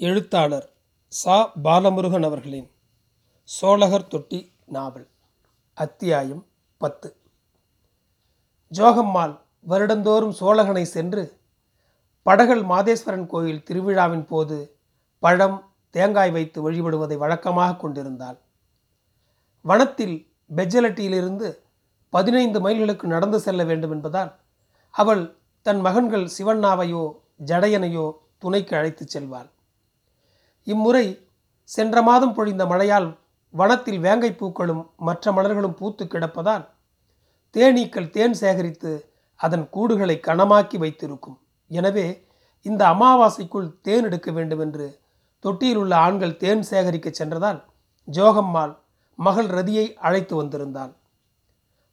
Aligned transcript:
எழுத்தாளர் 0.00 0.66
சா. 1.08 1.36
பாலமுருகன் 1.64 2.24
அவர்களின் 2.24 2.70
சோழகர் 3.44 4.06
தொட்டி 4.06 4.52
நாவல் 4.66 5.08
அத்தியாயம் 5.74 6.46
பத்து. 6.76 7.16
ஜோகம்மாள் 8.72 9.38
வருடந்தோறும் 9.68 10.36
சோழகனை 10.40 10.84
சென்று 10.84 11.40
படகல் 12.22 12.62
மாதேஸ்வரன் 12.64 13.26
கோயில் 13.26 13.64
திருவிழாவின் 13.70 14.24
போது 14.26 14.76
பழம் 15.18 15.58
தேங்காய் 15.90 16.30
வைத்து 16.30 16.70
வழிபடுவதை 16.70 17.16
வழக்கமாக 17.16 17.76
கொண்டிருந்தாள். 17.76 18.38
வனத்தில் 19.62 20.16
பெஜலட்டியிலிருந்து 20.56 21.58
பதினைந்து 22.10 22.60
மைல்களுக்கு 22.60 23.04
நடந்து 23.04 23.40
செல்ல 23.40 23.64
வேண்டும் 23.64 23.90
என்பதால் 23.90 24.34
அவள் 24.90 25.36
தன் 25.62 25.80
மகன்கள் 25.80 26.30
சிவண்ணாவையோ 26.38 27.14
ஜடையனையோ 27.46 28.12
துணைக்கு 28.38 28.76
அழைத்துச் 28.76 29.18
செல்வாள். 29.18 29.48
இம்முறை 30.72 31.06
சென்ற 31.70 32.02
மாதம் 32.08 32.34
பொழிந்த 32.36 32.64
மழையால் 32.70 33.08
வனத்தில் 33.54 34.00
வேங்கை 34.06 34.30
பூக்களும் 34.40 34.82
மற்ற 35.06 35.32
மலர்களும் 35.32 35.76
பூத்து 35.80 36.04
கிடப்பதால் 36.04 36.64
தேனீக்கள் 37.54 38.12
தேன் 38.16 38.36
சேகரித்து 38.40 38.90
அதன் 39.40 39.64
கூடுகளை 39.74 40.16
கனமாக்கி 40.26 40.76
வைத்திருக்கும். 40.82 41.36
எனவே 41.70 42.06
இந்த 42.66 42.82
அமாவாசைக்குள் 42.94 43.68
தேன் 43.86 44.06
எடுக்க 44.08 44.28
வேண்டும் 44.36 44.62
என்று 44.64 44.86
தொட்டியில் 45.44 45.80
உள்ள 45.82 45.94
ஆண்கள் 46.06 46.38
தேன் 46.42 46.64
சேகரிக்க 46.70 47.08
சென்றதால் 47.10 47.60
ஜோகம்மாள் 48.08 48.72
மகள் 49.18 49.50
ரதியை 49.58 49.86
அழைத்து 50.06 50.34
வந்திருந்தாள். 50.40 50.92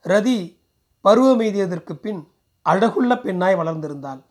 ரதி 0.06 0.40
பருவமெய்தியதற்கு 1.06 1.94
பின் 2.04 2.22
அழகுள்ள 2.66 3.12
பெண்ணாய் 3.22 3.60
வளர்ந்திருந்தாள். 3.62 4.22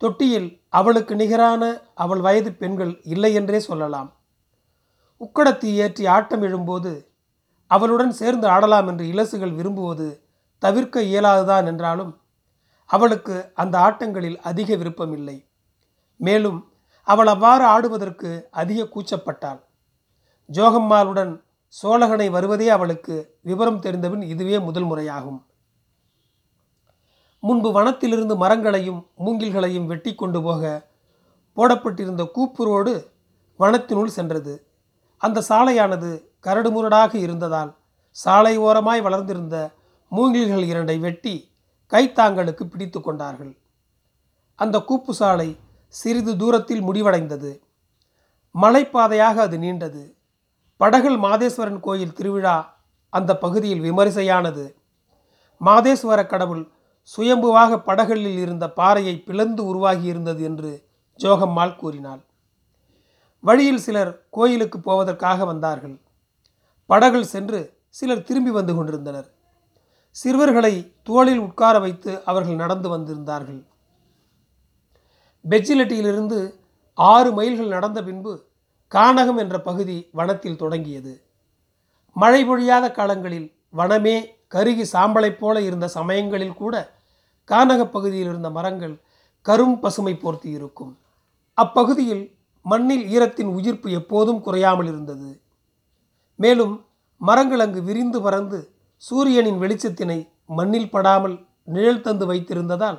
தொட்டியில் 0.00 0.48
அவளுக்கு 0.74 1.14
நிகரான 1.14 1.62
அவள் 1.94 2.20
வயது 2.20 2.50
பெண்கள் 2.52 2.92
இல்லை 3.04 3.30
என்றே 3.34 3.58
சொல்லலாம். 3.60 4.10
உக்கடத்தி 5.20 5.68
ஏற்றி 5.84 6.04
ஆட்டம் 6.06 6.42
எழும்போது 6.42 6.92
அவளுடன் 7.70 8.12
சேர்ந்து 8.12 8.46
ஆடலாம் 8.48 8.88
என்று 8.88 9.04
இலசுகள் 9.12 9.54
விரும்புவது 9.54 10.08
தவிர்க்க 10.62 11.02
இயலாதுதான் 11.02 11.66
என்றாலும் 11.66 12.12
அவளுக்கு 12.90 13.36
அந்த 13.54 13.74
ஆட்டங்களில் 13.78 14.38
அதிக 14.42 14.76
விருப்பமில்லை. 14.76 15.36
மேலும் 16.20 16.58
அவள் 17.06 17.26
அவ்வாறு 17.26 17.64
ஆடுவதற்கு 17.64 18.30
அதிக 18.50 18.88
கூச்சப்பட்டாள். 18.94 19.60
ஜோகம்மாளுடன் 20.48 21.32
சோழகனை 21.74 22.28
வருவதே 22.30 22.68
அவளுக்கு 22.68 23.14
விவரம் 23.40 23.80
தெரிந்தபின் 23.80 24.24
இதுவே 24.32 24.58
முதல் 24.58 24.88
முறையாகும். 24.90 25.40
முன்பு 27.46 27.70
வனத்திலிருந்து 27.76 28.36
மரங்களையும் 28.36 29.06
மூங்கில்களையும் 29.24 29.86
வெட்டி 29.86 30.14
கொண்டு 30.14 30.42
போக 30.42 30.90
போடப்பட்டிருந்த 31.52 32.22
கூப்புரோடு 32.36 32.92
வனத்தினுள் 33.58 34.14
சென்றது. 34.16 34.54
அந்த 35.18 35.42
சாலையானது 35.48 36.10
கரடுமுரடாக 36.42 37.14
இருந்ததால் 37.14 37.76
சாலை 38.10 38.56
ஓரமாய் 38.56 39.00
வளர்ந்திருந்த 39.00 39.70
மூங்கில்கள் 40.10 40.64
இரண்டை 40.64 40.96
வெட்டி 41.00 41.34
கைத்தாங்களுக்கு 41.90 42.64
பிடித்து 42.64 43.00
கொண்டார்கள். 43.00 43.56
அந்த 44.54 44.80
கூப்பு 44.80 45.14
சாலை 45.14 45.56
சிறிது 45.88 46.36
தூரத்தில் 46.36 46.82
முடிவடைந்தது. 46.82 47.52
மலைப்பாதையாக 48.62 49.36
அது 49.46 49.58
நீண்டது. 49.58 50.02
படகல் 50.76 51.18
மாதேஸ்வரன் 51.18 51.80
கோயில் 51.80 52.12
திருவிழா 52.12 52.56
அந்த 53.10 53.38
பகுதியில் 53.38 53.80
விமரிசையானது. 53.80 54.64
மாதேஸ்வர 55.60 56.26
கடவுள் 56.26 56.72
சுயம்புவாக 57.16 57.76
படகளில் 57.78 58.38
இருந்த 58.38 58.70
பாறையை 58.70 59.18
பிளந்து 59.18 59.62
உருவாகியிருந்தது 59.64 60.40
என்று 60.40 60.88
ஜோகம்மாள் 61.20 61.76
கூறினாள். 61.76 62.22
வழியில் 63.40 63.78
சிலர் 63.78 64.26
கோயிலுக்கு 64.30 64.80
போவதற்காக 64.80 65.44
வந்தார்கள். 65.44 66.00
படகுகள் 66.86 67.24
சென்று 67.24 67.78
சிலர் 67.88 68.22
திரும்பி 68.22 68.50
வந்து 68.50 68.74
கொண்டிருந்தனர். 68.74 69.28
சிறுவர்களை 70.10 70.94
தோளில் 71.02 71.38
உட்கார 71.38 71.78
வைத்து 71.78 72.24
அவர்கள் 72.24 72.54
நடந்து 72.54 72.98
வந்திருந்தார்கள். 72.98 73.62
பெஜிலட்டியிலிருந்து 75.50 76.54
ஆறு 76.94 77.32
மைல்கள் 77.32 77.66
நடந்த 77.66 78.02
பின்பு 78.02 78.32
கானகம் 78.94 79.36
என்ற 79.36 79.60
பகுதி 79.60 80.08
வனத்தில் 80.12 80.56
தொடங்கியது. 80.56 81.24
மழை 82.12 82.48
பொழியாத 82.48 82.90
காலங்களில் 82.90 83.52
வனமே 83.76 84.16
கருகி 84.54 84.84
சாம்பலைப் 84.92 85.38
போல 85.38 85.60
இருந்த 85.60 85.88
சமயங்களில் 85.88 86.54
கூட 86.54 86.74
கானகப் 87.50 87.92
பகுதியில் 87.92 88.28
இருந்த 88.28 88.50
மரங்கள் 88.50 88.94
கரும் 89.44 89.80
பசுமை 89.80 90.14
போர்த்தி 90.14 90.48
இருக்கும். 90.50 90.92
அப்பகுதியில் 91.58 92.36
மண்ணில் 92.62 93.04
ஈரத்தின் 93.06 93.50
உயிர்ப்பு 93.56 93.90
எப்போதும் 93.90 94.40
குறையாமல் 94.40 94.86
இருந்தது. 94.86 95.40
மேலும் 96.38 96.86
மரங்கள் 97.20 97.60
அங்கு 97.60 97.82
விரிந்து 97.82 98.22
பறந்து 98.22 98.58
சூரியனின் 99.02 99.60
வெளிச்சத்தினை 99.60 100.18
மண்ணில் 100.46 100.90
படாமல் 100.90 101.46
நிழல் 101.64 102.00
தந்து 102.00 102.26
வைத்திருந்ததால் 102.26 102.98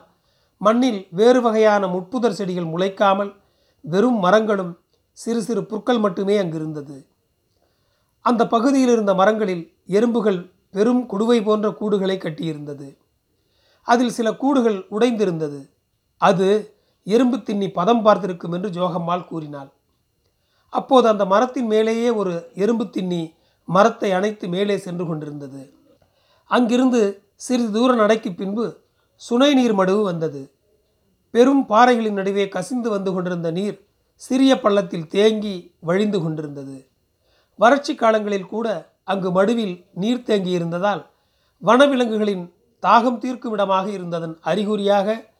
மண்ணில் 0.61 1.07
வேறு 1.11 1.41
வகையான 1.41 1.87
முட்புதர் 1.87 2.37
செடிகள் 2.37 2.71
முளைக்காமல் 2.73 3.31
வெறும் 3.85 4.19
மரங்களும் 4.19 4.73
சிறு 5.17 5.41
சிறு 5.41 5.65
புற்கள் 5.65 5.99
மட்டுமே 5.99 6.37
அங்கு 6.37 6.57
இருந்தது 6.57 7.07
அந்த 8.25 8.47
பகுதியில் 8.47 8.89
இருந்த 8.89 9.13
மரங்களில் 9.13 9.63
எறும்புகள் 9.87 10.39
பெரும் 10.75 11.03
குடுவை 11.11 11.39
போன்ற 11.43 11.67
கூடுகளை 11.79 12.17
கட்டியிருந்தது. 12.19 12.87
அதில் 13.87 14.15
சில 14.17 14.27
கூடுகள் 14.33 14.77
உடைந்திருந்தது. 14.91 15.59
அது 16.21 16.47
எறும்பு 17.07 17.37
தின்னி 17.37 17.67
பதம் 17.73 18.01
பார்த்திருக்கும் 18.01 18.51
என்று 18.51 18.69
ஜோகம்மாள் 18.69 19.27
கூறினாள். 19.27 19.69
அப்போது 20.73 21.05
அந்த 21.07 21.23
மரத்தின் 21.25 21.65
மேலேயே 21.65 22.09
ஒரு 22.09 22.33
எறும்பு 22.53 22.85
தின்னி 22.85 23.21
மரத்தை 23.67 24.09
அணைத்து 24.11 24.45
மேலே 24.47 24.75
சென்று 24.77 25.03
கொண்டிருந்தது. 25.05 25.61
அங்கிருந்து 26.51 27.01
சிறிது 27.35 27.71
தூர 27.71 27.91
நடைக்கு 27.95 28.29
பின்பு 28.33 28.65
சுனை 29.21 29.51
நீர் 29.53 29.75
மடுவு 29.79 30.01
வந்தது. 30.01 30.41
பெரும் 31.33 31.63
பாறைகளின் 31.65 32.19
நடுவே 32.19 32.45
கசிந்து 32.47 32.89
வந்து 32.89 33.13
கொண்டிருந்த 33.13 33.49
நீர் 33.51 33.77
சிறிய 34.21 34.51
பள்ளத்தில் 34.59 35.07
தேங்கி 35.07 35.55
வழிந்து 35.79 36.19
கொண்டிருந்தது. 36.23 36.77
வறட்சி 37.59 37.93
காலங்களில் 37.95 38.51
கூட 38.53 38.67
அங்கு 39.07 39.29
மடுவில் 39.31 39.75
நீர் 39.93 40.23
தேங்கி 40.23 40.51
இருந்ததால் 40.51 41.01
வனவிலங்குகளின் 41.61 42.45
தாகம் 42.83 43.17
தீர்க்கும் 43.17 43.53
இடமாக 43.53 43.85
இருந்ததன் 43.91 44.35
அறிகுறியாக 44.41 45.33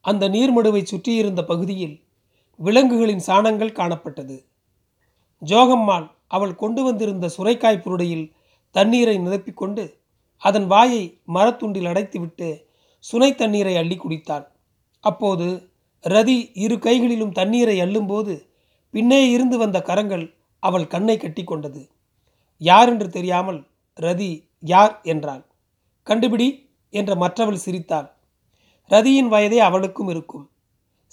அந்த 0.00 0.28
நீர்மடுவை 0.28 0.82
சுற்றியிருந்த 0.82 1.44
பகுதியில் 1.44 1.96
விலங்குகளின் 2.60 3.22
சாணங்கள் 3.26 3.76
காணப்பட்டது. 3.78 4.36
ஜோகம்மாள் 5.42 6.06
அவள் 6.26 6.54
கொண்டு 6.54 6.82
வந்திருந்த 6.82 7.26
சுரைக்காய் 7.36 7.82
புருடையில் 7.82 8.26
தண்ணீரை 8.70 9.16
நிரப்பிக்கொண்டு 9.18 9.84
அதன் 10.42 10.66
வாயை 10.66 11.20
மரத்துண்டில் 11.34 11.86
அடைத்துவிட்டு 11.86 12.48
சுனை 13.04 13.34
தண்ணீரை 13.34 13.76
அள்ளி 13.76 13.96
குடித்தாள். 13.96 14.46
அப்போது 15.04 15.46
ரதி 16.04 16.38
இரு 16.54 16.76
கைகளிலும் 16.78 17.32
தண்ணீரை 17.32 17.76
அள்ளும்போது 17.80 18.34
பின்னே 18.94 19.30
இருந்து 19.30 19.56
வந்த 19.58 19.78
கரங்கள் 19.82 20.26
அவள் 20.62 20.86
கண்ணை 20.86 21.16
கட்டி 21.16 21.44
கொண்டது 21.44 21.82
யார் 22.60 22.88
என்று 22.88 23.08
தெரியாமல் 23.08 23.66
ரதி 23.96 24.48
யார் 24.60 25.00
என்றாள். 25.02 25.44
கண்டுபிடி 26.06 26.68
என்ற 26.90 27.14
மற்றவள் 27.14 27.56
சிரித்தாள். 27.56 28.12
ரதியின் 28.90 29.28
வயதே 29.28 29.58
அவளுக்கும் 29.58 30.08
இருக்கும். 30.08 30.50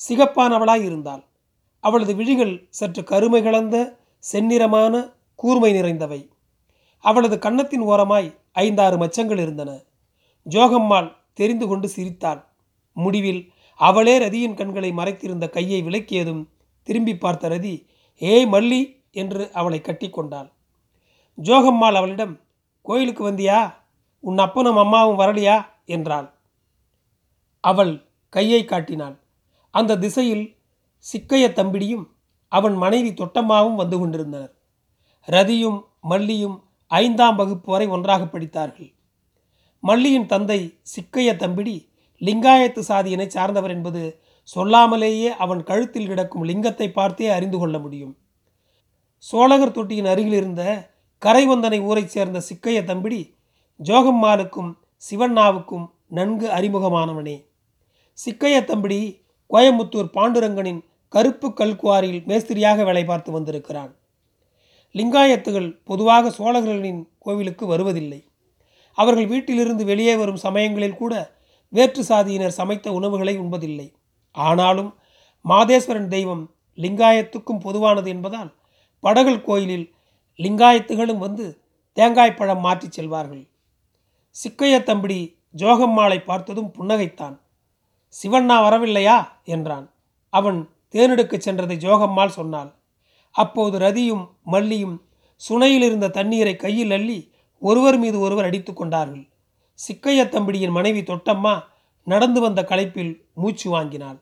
சிகப்பானவளாய் 0.09 0.83
இருந்தாள். 0.83 1.23
அவளது 1.79 2.15
விழிகள் 2.15 2.67
சற்று 2.69 3.03
கருமை 3.03 3.43
கலந்த 3.43 3.99
செந்நிறமான 4.33 5.13
கூர்மை 5.35 5.73
நிறைந்தவை. 5.73 6.29
அவளது 6.99 7.39
கன்னத்தின் 7.39 7.81
ஓரமாய் 7.81 8.39
ஐந்தாறு 8.51 8.97
மச்சங்கள் 8.97 9.39
இருந்தன. 9.39 9.71
ஜோகம்மாள் 10.49 11.13
தெரிந்து 11.33 11.67
கொண்டு 11.67 11.89
சிரித்தாள். 11.89 12.41
முடிவில் 12.93 13.51
அவளே 13.79 14.17
ரதியின் 14.19 14.53
கண்களை 14.53 14.91
மறைத்திருந்த 14.91 15.49
கையை 15.49 15.83
விலக்கியதும் 15.83 16.43
திரும்பி 16.83 17.17
பார்த்த 17.17 17.49
ரதி 17.49 17.85
ஏய் 18.17 18.45
மல்லி 18.45 18.81
என்று 19.11 19.51
அவளை 19.53 19.81
கட்டி 19.81 20.09
கொண்டாள். 20.09 20.49
ஜோகம்மாள் 21.43 21.93
அவளிடம் 21.93 22.39
கோயிலுக்கு 22.81 23.31
வந்தியா? 23.31 23.73
உன் 24.19 24.37
அப்பனும் 24.37 24.77
அம்மாவும் 24.77 25.19
வரலையா? 25.19 25.65
என்றாள். 25.85 26.33
அவள் 27.59 28.03
கையை 28.29 28.65
காட்டினாள். 28.65 29.19
அந்த 29.71 29.97
திசையில் 29.97 30.55
சிக்கைய 31.13 31.47
தம்பிடியும் 31.47 32.07
அவன் 32.47 32.75
மனைவி 32.75 33.09
தொட்டம்மாவும் 33.09 33.75
வந்து 33.75 33.99
கொண்டிருந்தனர். 33.99 34.53
ரதியும் 35.25 35.85
மல்லியும் 36.09 36.63
ஐந்தாம் 36.87 37.35
வகுப்பு 37.35 37.71
வரை 37.71 37.87
ஒன்றாக 37.87 38.27
படித்தார்கள். 38.27 38.93
மல்லியின் 39.83 40.25
தந்தை 40.25 40.79
சிக்கைய 40.95 41.31
தம்பிடி 41.33 41.89
லிங்காயத்து 42.19 42.81
சாதியினை 42.87 43.27
சார்ந்தவர் 43.27 43.69
என்பது 43.69 44.21
சொல்லாமலேயே 44.55 45.29
அவன் 45.29 45.63
கழுத்தில் 45.63 46.07
கிடக்கும் 46.07 46.43
லிங்கத்தை 46.43 46.91
பார்த்தே 46.91 47.27
அறிந்து 47.27 47.57
கொள்ள 47.57 47.79
முடியும். 47.79 48.17
சோழகர் 49.17 49.71
தொட்டியின் 49.71 50.05
அருகில் 50.05 50.33
இருந்த 50.33 50.93
கரைவந்தனை 51.21 51.81
ஊரைச் 51.81 52.07
சேர்ந்த 52.07 52.39
சிக்கைய 52.39 52.79
தம்பிடி 52.81 53.33
ஜோகம்மாளுக்கும் 53.83 54.77
சிவண்ணாவுக்கும் 55.11 55.87
நன்கு 56.07 56.47
அறிமுகமானவனே. 56.49 57.45
சிக்கைய 58.25 58.57
தம்பிடி 58.61 59.21
கோயம்புத்தூர் 59.49 60.09
பாண்டுரங்கனின் 60.13 60.81
கருப்பு 61.09 61.47
கல்குவாரியில் 61.49 62.25
மேஸ்திரியாக 62.25 62.83
வேலை 62.83 63.05
பார்த்து 63.05 63.31
வந்திருக்கிறான் 63.31 63.95
லிங்காயத்துகள் 64.93 65.81
பொதுவாக 65.83 66.29
சோழர்களின் 66.29 67.09
கோவிலுக்கு 67.19 67.65
வருவதில்லை. 67.65 68.27
அவர்கள் 68.93 69.27
வீட்டிலிருந்து 69.27 69.85
வெளியே 69.85 70.15
வரும் 70.15 70.35
சமயங்களில் 70.35 70.95
கூட 70.95 71.37
வேற்று 71.69 72.03
சாதியினர் 72.03 72.57
சமைத்த 72.59 72.91
உணவுகளை 72.91 73.39
உண்பதில்லை. 73.39 73.93
ஆனாலும் 74.31 74.95
மாதேஸ்வரன் 75.49 76.07
தெய்வம் 76.07 76.55
லிங்காயத்துக்கும் 76.77 77.59
பொதுவானது 77.59 78.09
என்பதால் 78.09 78.55
படகல் 78.99 79.41
கோயிலில் 79.41 79.94
லிங்காயத்துகளும் 80.37 81.17
வந்து 81.17 81.59
தேங்காய் 81.93 82.35
பழம் 82.35 82.59
மாற்றிச் 82.59 82.99
செல்வார்கள். 82.99 83.49
சிக்கைய 84.31 84.83
தம்பி 84.83 85.37
ஜோகம்மாளை 85.57 86.23
பார்த்ததும் 86.23 86.73
புன்னகைத்தான். 86.79 87.39
சிவண்ணா 88.23 88.59
வரவில்லையா? 88.61 89.27
என்றான். 89.43 89.91
அவன் 90.29 90.69
தேனெடுக்கச் 90.91 91.49
சென்றதை 91.49 91.77
ஜோகம்மாள் 91.77 92.27
சொன்னாள். 92.27 92.73
அப்போது 93.31 93.79
ரதியும் 93.79 94.29
மல்லியும் 94.51 95.01
சுனையில் 95.49 95.83
இருந்த 95.83 96.09
தண்ணீரை 96.09 96.55
கையில் 96.55 96.91
அள்ளி 96.91 97.31
ஒருவர் 97.59 97.97
மீது 97.97 98.19
ஒருவர் 98.19 98.45
அடித்து 98.45 98.73
கொண்டார்கள். 98.73 99.27
சிக்கைய 99.87 100.29
தம்பியின் 100.29 100.69
மனைவி 100.69 101.01
தொட்டம்மா 101.01 101.63
நடந்து 102.03 102.41
வந்த 102.41 102.63
களைப்பில் 102.63 103.21
மூச்சு 103.33 103.69
வாங்கினாள். 103.69 104.21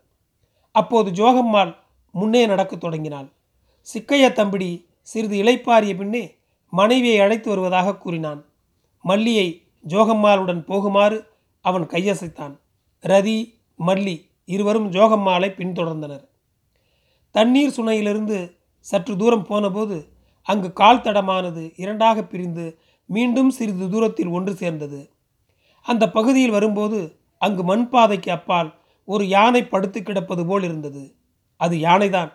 அப்போது 0.72 1.12
ஜோகம்மாள் 1.12 1.76
முன்னே 2.12 2.46
நடக்கத் 2.46 2.80
தொடங்கினாள். 2.80 3.32
சிக்கைய 3.94 4.30
தம்பிடி 4.30 4.86
சிறிது 5.04 5.38
இளைப்பாரிய 5.44 5.96
பின்னே 5.96 6.24
மனைவியை 6.74 7.20
அழைத்து 7.20 7.50
வருவதாக 7.50 7.98
கூறினான். 7.98 8.46
மல்லியை 9.04 9.48
ஜோகம்மாளுடன் 9.88 10.62
போகுமாறு 10.70 11.18
அவன் 11.62 11.86
கையசைத்தான். 11.88 12.60
ரதி 13.02 13.38
மல்லி 13.88 14.16
இருவரும் 14.46 14.92
ஜோகம்மாளை 14.92 15.50
பின்தொடர்ந்தனர். 15.50 16.24
தண்ணீர் 17.32 17.76
சுனையிலிருந்து 17.78 18.38
சற்று 18.80 19.18
தூரம் 19.18 19.44
போனபோது 19.44 19.98
அங்கு 20.44 20.74
கால் 20.74 21.02
தடமானது 21.02 21.74
இரண்டாக 21.76 22.24
பிரிந்து 22.24 22.78
மீண்டும் 23.06 23.50
சிறிது 23.50 23.90
தூரத்தில் 23.90 24.28
ஒன்று 24.28 24.54
சேர்ந்தது. 24.54 25.10
அந்த 25.86 26.12
பகுதியில் 26.12 26.50
வரும்போது 26.50 27.00
அங்கு 27.38 27.64
மண் 27.64 27.90
பாதைக்கு 27.90 28.32
அப்பால் 28.32 28.70
ஒரு 29.06 29.28
யானை 29.28 29.66
படுத்து 29.66 30.04
கிடப்பது 30.04 30.46
போல் 30.46 30.64
இருந்தது. 30.64 31.16
அது 31.58 31.78
யானைதான். 31.78 32.32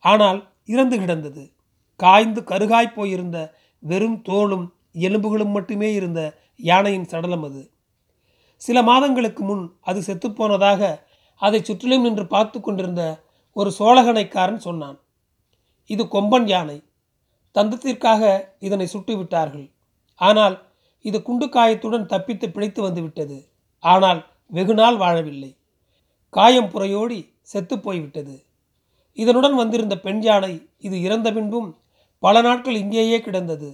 ஆனால் 0.00 0.52
இறந்து 0.66 0.98
கிடந்தது. 0.98 1.52
காய்ந்து 2.00 2.40
கருகாய் 2.40 2.94
போயிருந்த 2.94 3.38
வெறும் 3.82 4.18
தோளும் 4.28 4.66
எலும்புகளும் 5.06 5.50
மட்டுமே 5.50 5.88
இருந்த 5.94 6.20
யானையின் 6.60 7.10
சடலம் 7.12 7.44
அது. 7.44 7.62
சில 8.62 8.78
மாதங்களுக்கு 8.82 9.42
முன் 9.44 9.64
அது 9.80 10.00
செத்துப்போனதாக 10.00 10.90
அதை 11.42 11.60
சுற்றிலும் 11.62 12.02
நின்று 12.02 12.24
பார்த்து 12.26 12.58
கொண்டிருந்த 12.60 13.02
ஒரு 13.52 13.70
சோழகனைக்காரன் 13.78 14.62
சொன்னான் 14.66 14.98
இது 15.90 16.02
கொம்பன் 16.04 16.46
யானை. 16.46 16.78
தந்தத்திற்காக 17.56 18.22
இதனை 18.58 18.86
சுட்டு 18.86 19.14
விட்டார்கள். 19.16 19.66
ஆனால் 20.20 20.56
இது 21.04 21.18
குண்டு 21.22 21.46
காயத்துடன் 21.46 22.06
தப்பித்து 22.06 22.46
பிழைத்து 22.50 22.80
வந்துவிட்டது 22.82 23.38
ஆனால் 23.82 24.20
வெகுநாள் 24.52 24.98
வாழவில்லை. 25.02 25.50
காயம் 26.32 26.70
புறையோடி 26.74 27.20
செத்து 27.42 27.76
போய்விட்டது. 27.78 28.36
இதனுடன் 29.18 29.54
வந்திருந்த 29.54 29.94
பெண் 29.98 30.22
யானை 30.22 30.52
இது 30.78 30.96
இறந்த 31.00 31.28
பின்பும் 31.32 31.68
பல 32.22 32.40
நாட்கள் 32.40 32.74
இங்கேயே 32.74 33.20
கிடந்தது. 33.20 33.70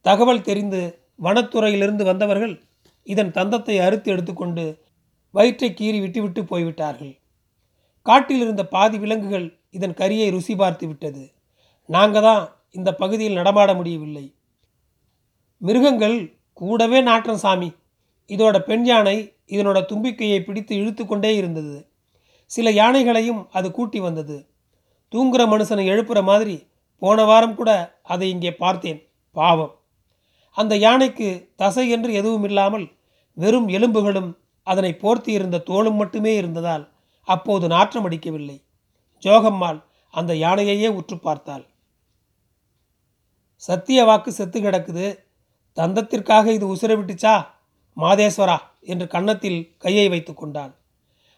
தகவல் 0.00 0.46
தெரிந்து 0.48 0.80
வனத்துறையிலிருந்து 1.22 2.04
வந்தவர்கள் 2.04 2.54
இதன் 3.06 3.30
தந்தத்தை 3.30 3.76
அறுத்து 3.86 4.08
எடுத்துக்கொண்டு 4.10 4.64
வயிற்றை 5.34 5.68
கீறி 5.70 6.00
விட்டுவிட்டு 6.00 6.44
போய்விட்டார்கள். 6.44 7.12
காட்டில் 8.02 8.40
இருந்த 8.40 8.62
பாதி 8.66 8.98
விலங்குகள் 8.98 9.46
இதன் 9.70 9.98
கரியை 10.00 10.30
ருசி 10.30 10.54
பார்த்து 10.56 10.86
விட்டது. 10.86 11.22
நாங்கள் 11.86 12.22
தான் 12.22 12.42
இந்த 12.70 12.90
பகுதியில் 12.94 13.32
நடமாட 13.32 13.70
முடியவில்லை. 13.74 14.24
மிருகங்கள் 15.58 16.16
கூடவே 16.52 17.00
நாற்றம் 17.00 17.36
சாமி. 17.36 17.70
இதோட 18.30 18.56
பெண் 18.58 18.84
யானை 18.84 19.16
இதனோட 19.48 19.78
தும்பிக்கையை 19.90 20.38
பிடித்து 20.44 20.72
இழுத்து 20.76 21.06
கொண்டே 21.06 21.36
இருந்தது. 21.36 21.76
சில 22.50 22.70
யானைகளையும் 22.70 23.40
அது 23.52 23.68
கூட்டி 23.70 24.00
வந்தது. 24.00 24.36
தூங்குற 25.12 25.42
மனுஷனை 25.46 25.84
எழுப்புற 25.86 26.22
மாதிரி 26.22 26.56
போன 27.02 27.24
வாரம் 27.24 27.54
கூட 27.54 27.70
அதை 28.12 28.26
இங்கே 28.30 28.52
பார்த்தேன். 28.54 29.00
பாவம். 29.36 29.72
அந்த 30.56 30.74
யானைக்கு 30.76 31.28
தசை 31.56 31.84
என்று 31.88 32.10
எதுவும் 32.12 32.46
இல்லாமல் 32.48 32.86
வெறும் 33.36 33.68
எலும்புகளும் 33.68 34.30
அதனை 34.66 34.92
போர்த்தி 35.02 35.30
இருந்த 35.32 35.62
தோளும் 35.70 35.98
மட்டுமே 36.00 36.32
இருந்ததால் 36.36 36.84
அப்போது 37.28 37.66
நாற்றம் 37.66 38.06
அடிக்கவில்லை. 38.08 38.56
ஜோகம்மாள் 39.22 39.80
அந்த 40.14 40.32
யானையையே 40.34 40.88
உற்று 40.98 41.16
பார்த்தாள். 41.18 41.64
சத்திய 43.62 44.04
வாக்கு 44.04 44.30
செத்து 44.32 44.58
கிடக்குது. 44.60 45.06
தந்தத்திற்காக 45.76 46.46
இது 46.52 46.66
உசுர 46.74 46.92
விட்டுச்சா? 46.98 47.34
மாதேஸ்வரா 47.96 48.58
என்று 48.84 49.06
கன்னத்தில் 49.06 49.60
கையை 49.78 50.06
வைத்து 50.08 50.32
கொண்டான் 50.34 50.72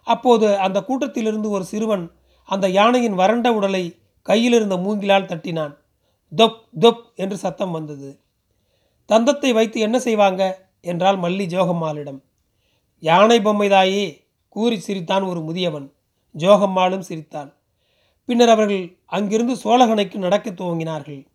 அப்போது 0.07 0.47
அந்த 0.59 0.79
கூட்டத்திலிருந்து 0.81 1.49
ஒரு 1.51 1.65
சிறுவன் 1.65 2.05
அந்த 2.49 2.67
யானையின் 2.69 3.19
வறண்ட 3.21 3.49
உடலை 3.53 3.85
கையில் 4.25 4.53
இருந்த 4.53 4.77
மூங்கிலால் 4.77 5.25
தட்டினான். 5.25 5.77
தொப் 6.37 6.65
தொப் 6.81 7.03
என்று 7.15 7.37
சத்தம் 7.37 7.71
வந்தது. 7.71 8.21
தந்தத்தை 9.09 9.53
வைத்து 9.53 9.81
என்ன 9.81 9.99
செய்வாங்க? 9.99 10.69
என்றால் 10.81 11.21
மல்லி 11.21 11.47
ஜோகம்மாளிடம். 11.47 12.21
யானை 12.99 13.39
பொம்மைதாயே 13.39 14.27
கூறி 14.49 14.79
சிரித்தான் 14.79 15.23
ஒரு 15.23 15.41
முதியவன். 15.41 15.93
ஜோகம்மாளும் 16.39 16.99
சிரித்தான். 16.99 17.55
பின்னர் 18.25 18.49
அவர்கள் 18.49 18.99
அங்கிருந்து 19.07 19.57
சோழகனைக்கு 19.57 20.15
நடக்க 20.15 20.51
துவங்கினார்கள். 20.51 21.27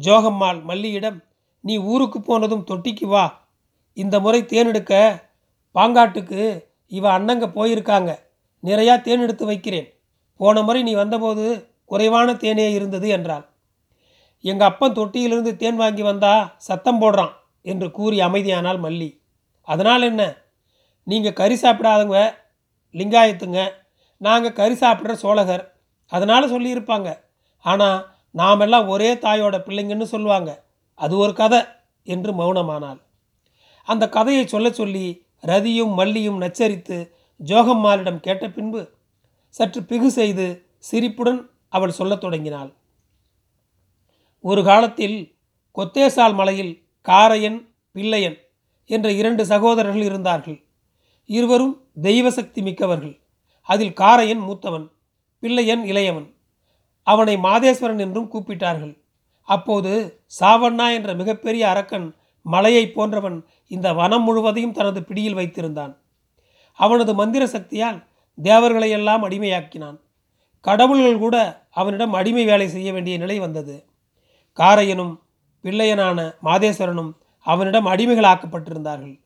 ஜோகம்மாள் 0.00 0.62
மல்லியிடம் 0.62 1.24
நீ 1.60 1.78
ஊருக்கு 1.78 2.20
போனதும் 2.20 2.66
தொட்டிக்கு 2.66 3.06
வா. 3.06 3.48
இந்த 3.92 4.20
முறை 4.20 4.42
தேனெடுக்க 4.42 5.22
பாங்காட்டுக்கு 5.74 6.64
இவ 6.86 7.10
அண்ணங்க 7.10 7.46
போயிருக்காங்க. 7.46 8.18
நிறையா 8.64 9.00
தேன் 9.00 9.20
எடுத்து 9.20 9.46
வைக்கிறேன். 9.46 9.94
போன 10.36 10.62
முறை 10.62 10.82
நீ 10.82 10.92
வந்தபோது 10.92 11.69
குறைவான 11.90 12.32
தேனே 12.32 12.66
இருந்தது 12.72 13.08
என்றாள் 13.08 13.46
எங்கள் 14.44 14.68
அப்பன் 14.68 14.96
தொட்டியிலிருந்து 14.96 15.52
தேன் 15.56 15.76
வாங்கி 15.76 16.02
வந்தா 16.02 16.34
சத்தம் 16.56 17.00
போடுறான் 17.00 17.32
என்று 17.64 17.86
கூறி 17.90 18.18
அமைதியானால் 18.20 18.78
மல்லி. 18.84 19.08
அதனால் 19.68 20.02
என்ன? 20.02 20.22
நீங்கள் 21.06 21.32
கறி 21.32 21.56
சாப்பிடாதவங்க 21.62 22.20
லிங்காயத்துங்க. 22.94 23.60
நாங்கள் 24.20 24.52
கறி 24.52 24.76
சாப்பிட்ற 24.80 25.12
சோழகர். 25.12 25.64
அதனால் 26.12 26.52
சொல்லியிருப்பாங்க. 26.52 27.08
ஆனால் 27.64 27.98
நாமெல்லாம் 28.34 28.88
ஒரே 28.88 29.10
தாயோட 29.14 29.56
பிள்ளைங்கன்னு 29.66 30.08
சொல்லுவாங்க. 30.14 30.50
அது 30.98 31.14
ஒரு 31.16 31.32
கதை 31.32 31.60
என்று 32.06 32.32
மௌனமானாள். 32.32 33.00
அந்த 33.88 34.04
கதையை 34.08 34.44
சொல்ல 34.46 34.68
சொல்லி 34.70 35.06
ரதியும் 35.42 35.94
மல்லியும் 35.98 36.40
நச்சரித்து 36.40 36.98
ஜோகம்மாளிடம் 37.40 38.20
கேட்ட 38.20 38.44
பின்பு 38.48 38.80
சற்று 39.54 39.80
பிகு 39.82 40.08
செய்து 40.10 40.46
சிரிப்புடன் 40.78 41.40
அவள் 41.70 41.90
சொல்லத் 41.90 42.20
தொடங்கினாள். 42.20 42.72
ஒரு 44.40 44.64
காலத்தில் 44.64 45.36
கொத்தேசால் 45.74 46.34
மலையில் 46.34 46.84
காரையன் 47.04 47.68
பிள்ளையன் 47.92 48.36
என்ற 48.86 49.12
இரண்டு 49.12 49.46
சகோதரர்கள் 49.46 50.02
இருந்தார்கள். 50.02 50.64
இருவரும் 51.26 51.86
தெய்வ 52.00 52.30
சக்தி 52.30 52.62
மிக்கவர்கள். 52.62 53.20
அதில் 53.62 53.92
காரையன் 53.92 54.40
மூத்தவன் 54.40 54.90
பிள்ளையன் 55.40 55.84
இளையவன். 55.84 56.34
அவனை 57.02 57.36
மாதேஸ்வரன் 57.36 57.98
என்றும் 57.98 58.32
கூப்பிட்டார்கள். 58.32 58.98
அப்போது 59.42 60.20
சாவண்ணா 60.40 60.92
என்ற 60.92 61.14
மிகப்பெரிய 61.14 61.68
அரக்கன் 61.68 62.14
மலையை 62.42 62.90
போன்றவன் 62.90 63.46
இந்த 63.68 63.92
வனம் 63.92 64.22
முழுவதையும் 64.22 64.72
தனது 64.72 65.04
பிடியில் 65.04 65.36
வைத்திருந்தான். 65.36 65.96
அவனது 66.74 67.14
மந்திர 67.14 67.46
சக்தியால் 67.46 68.06
தேவர்களையெல்லாம் 68.42 69.24
அடிமையாக்கினான். 69.28 70.00
கடவுள்கள் 70.60 71.18
கூட 71.18 71.59
அவனிடம் 71.76 72.12
அடிமை 72.12 72.44
வேலை 72.44 72.68
செய்ய 72.68 72.88
வேண்டிய 72.92 73.16
நிலை 73.18 73.36
வந்தது. 73.38 73.76
காரையனும் 74.58 75.14
பிள்ளையனான 75.64 76.18
மாதேஸ்வரனும் 76.44 77.10
அவனிடம் 77.46 77.86
அடிமைகளாக்கப்பட்டிருந்தார்கள். 77.86 79.16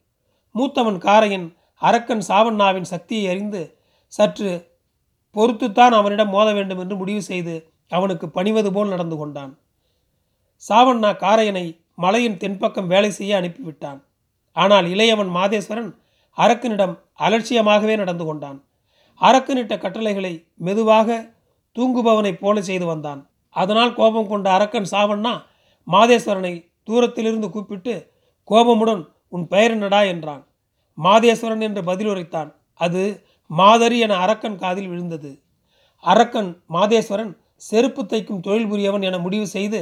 மூத்தவன் 0.55 0.99
காரையன் 0.99 1.47
அரக்கன் 1.83 2.25
சாவண்ணாவின் 2.29 2.91
சக்தியை 2.93 3.25
அறிந்து 3.33 3.63
சற்று 4.13 4.51
பொறுத்துத்தான் 5.37 5.95
அவனிடம் 5.99 6.29
மோத 6.29 6.49
வேண்டும் 6.53 6.79
என்று 6.79 6.97
முடிவு 6.97 7.23
செய்து 7.23 7.55
அவனுக்கு 7.91 8.27
பணிவது 8.29 8.71
போல் 8.73 8.89
நடந்து 8.89 9.17
கொண்டான். 9.17 9.53
சாவண்ணா 10.63 11.11
காரையனை 11.25 11.65
மலையின் 11.95 12.39
தென்பக்கம் 12.43 12.87
வேலை 12.87 13.11
செய்ய 13.11 13.41
அனுப்பிவிட்டான். 13.41 13.99
ஆனால் 14.57 14.87
இளையவன் 14.87 15.31
மாதேஸ்வரன் 15.37 15.91
அரக்கனிடம் 16.39 16.95
அலட்சியமாகவே 17.19 17.95
நடந்து 17.97 18.25
கொண்டான். 18.25 18.59
அரக்கனிட்ட 19.21 19.75
கட்டளைகளை 19.79 20.33
மெதுவாக 20.67 21.09
தூங்குபவனைப் 21.79 22.41
போல 22.41 22.63
செய்து 22.63 22.87
வந்தான். 22.87 23.31
அதனால் 23.51 23.95
கோபம் 23.95 24.29
கொண்ட 24.29 24.51
அரக்கன் 24.51 24.91
சாவண்ணா 24.91 25.35
மாதேஸ்வரனை 25.87 26.55
தூரத்திலிருந்து 26.83 27.51
கூப்பிட்டு 27.51 28.13
கோபமுடன் 28.45 29.03
உன் 29.29 29.49
பெயர் 29.49 29.71
என்னடா 29.71 30.03
என்றான். 30.03 30.43
மாதேஸ்வரன் 30.99 31.61
என்று 31.61 31.83
பதிலுரைத்தான் 31.83 32.51
அது 32.81 33.03
மாதரி 33.47 33.99
என 33.99 34.15
அரக்கன் 34.15 34.59
காதில் 34.59 34.89
விழுந்தது. 34.89 35.31
அரக்கன் 36.05 36.63
மாதேஸ்வரன் 36.69 37.33
செருப்பு 37.57 38.03
தைக்கும் 38.03 38.41
தொழில் 38.41 38.67
புரியவன் 38.67 39.03
என 39.03 39.19
முடிவு 39.19 39.47
செய்து 39.47 39.81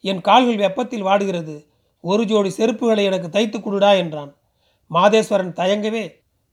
என் 0.00 0.20
கால்கள் 0.20 0.56
வெப்பத்தில் 0.56 1.04
வாடுகிறது. 1.04 1.56
ஒரு 2.00 2.24
ஜோடி 2.24 2.50
செருப்புகளை 2.56 3.04
எனக்கு 3.04 3.28
தைத்து 3.28 3.58
கொடுடா 3.58 3.96
என்றான். 3.96 4.32
மாதேஸ்வரன் 4.90 5.52
தயங்கவே 5.52 6.04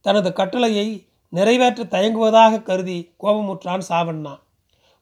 தனது 0.01 0.33
கட்டளையை 0.33 0.87
நிறைவேற்ற 1.29 1.83
தயங்குவதாக 1.83 2.61
கருதி 2.61 3.15
கோபமுற்றான் 3.23 3.83
சாவண்ணா. 3.89 4.33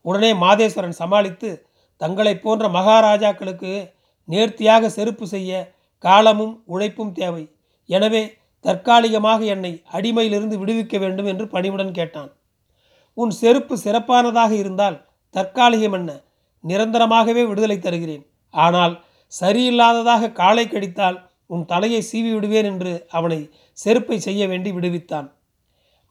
உடனே 0.01 0.34
மாதேஸ்வரன் 0.34 1.00
சமாளித்து 1.01 1.65
தங்களைப் 1.98 2.43
போன்ற 2.43 2.67
மகாராஜாக்களுக்கு 2.70 3.93
நேர்த்தியாக 4.25 4.89
செருப்பு 4.89 5.27
செய்ய 5.27 5.74
காலமும் 5.98 6.63
உழைப்பும் 6.65 7.12
தேவை. 7.12 7.43
எனவே 7.86 8.39
தற்காலிகமாக 8.60 9.43
என்னை 9.46 9.84
அடிமையிலிருந்து 9.91 10.55
விடுவிக்க 10.58 11.00
வேண்டும் 11.00 11.25
என்று 11.25 11.48
பணிவுடன் 11.48 11.91
கேட்டான். 11.91 12.31
உன் 13.13 13.31
செருப்பு 13.31 13.77
சிறப்பானதாக 13.77 14.51
இருந்தால் 14.55 14.98
தற்காலிகம் 15.29 15.93
என்ன? 15.93 16.12
நிரந்தரமாகவே 16.63 17.48
விடுதலை 17.48 17.79
தருகிறேன். 17.79 18.25
ஆனால் 18.53 19.03
சரியில்லாததாக 19.41 20.31
காலை 20.31 20.67
கடித்தால் 20.67 21.29
உன் 21.46 21.65
தலையை 21.65 22.01
சீவி 22.12 22.34
விடுவேன் 22.34 22.65
என்று 22.65 23.08
அவனை 23.10 23.50
செருப்பை 23.74 24.20
செய்ய 24.20 24.48
வேண்டி 24.48 24.72
விடுவித்தான். 24.72 25.27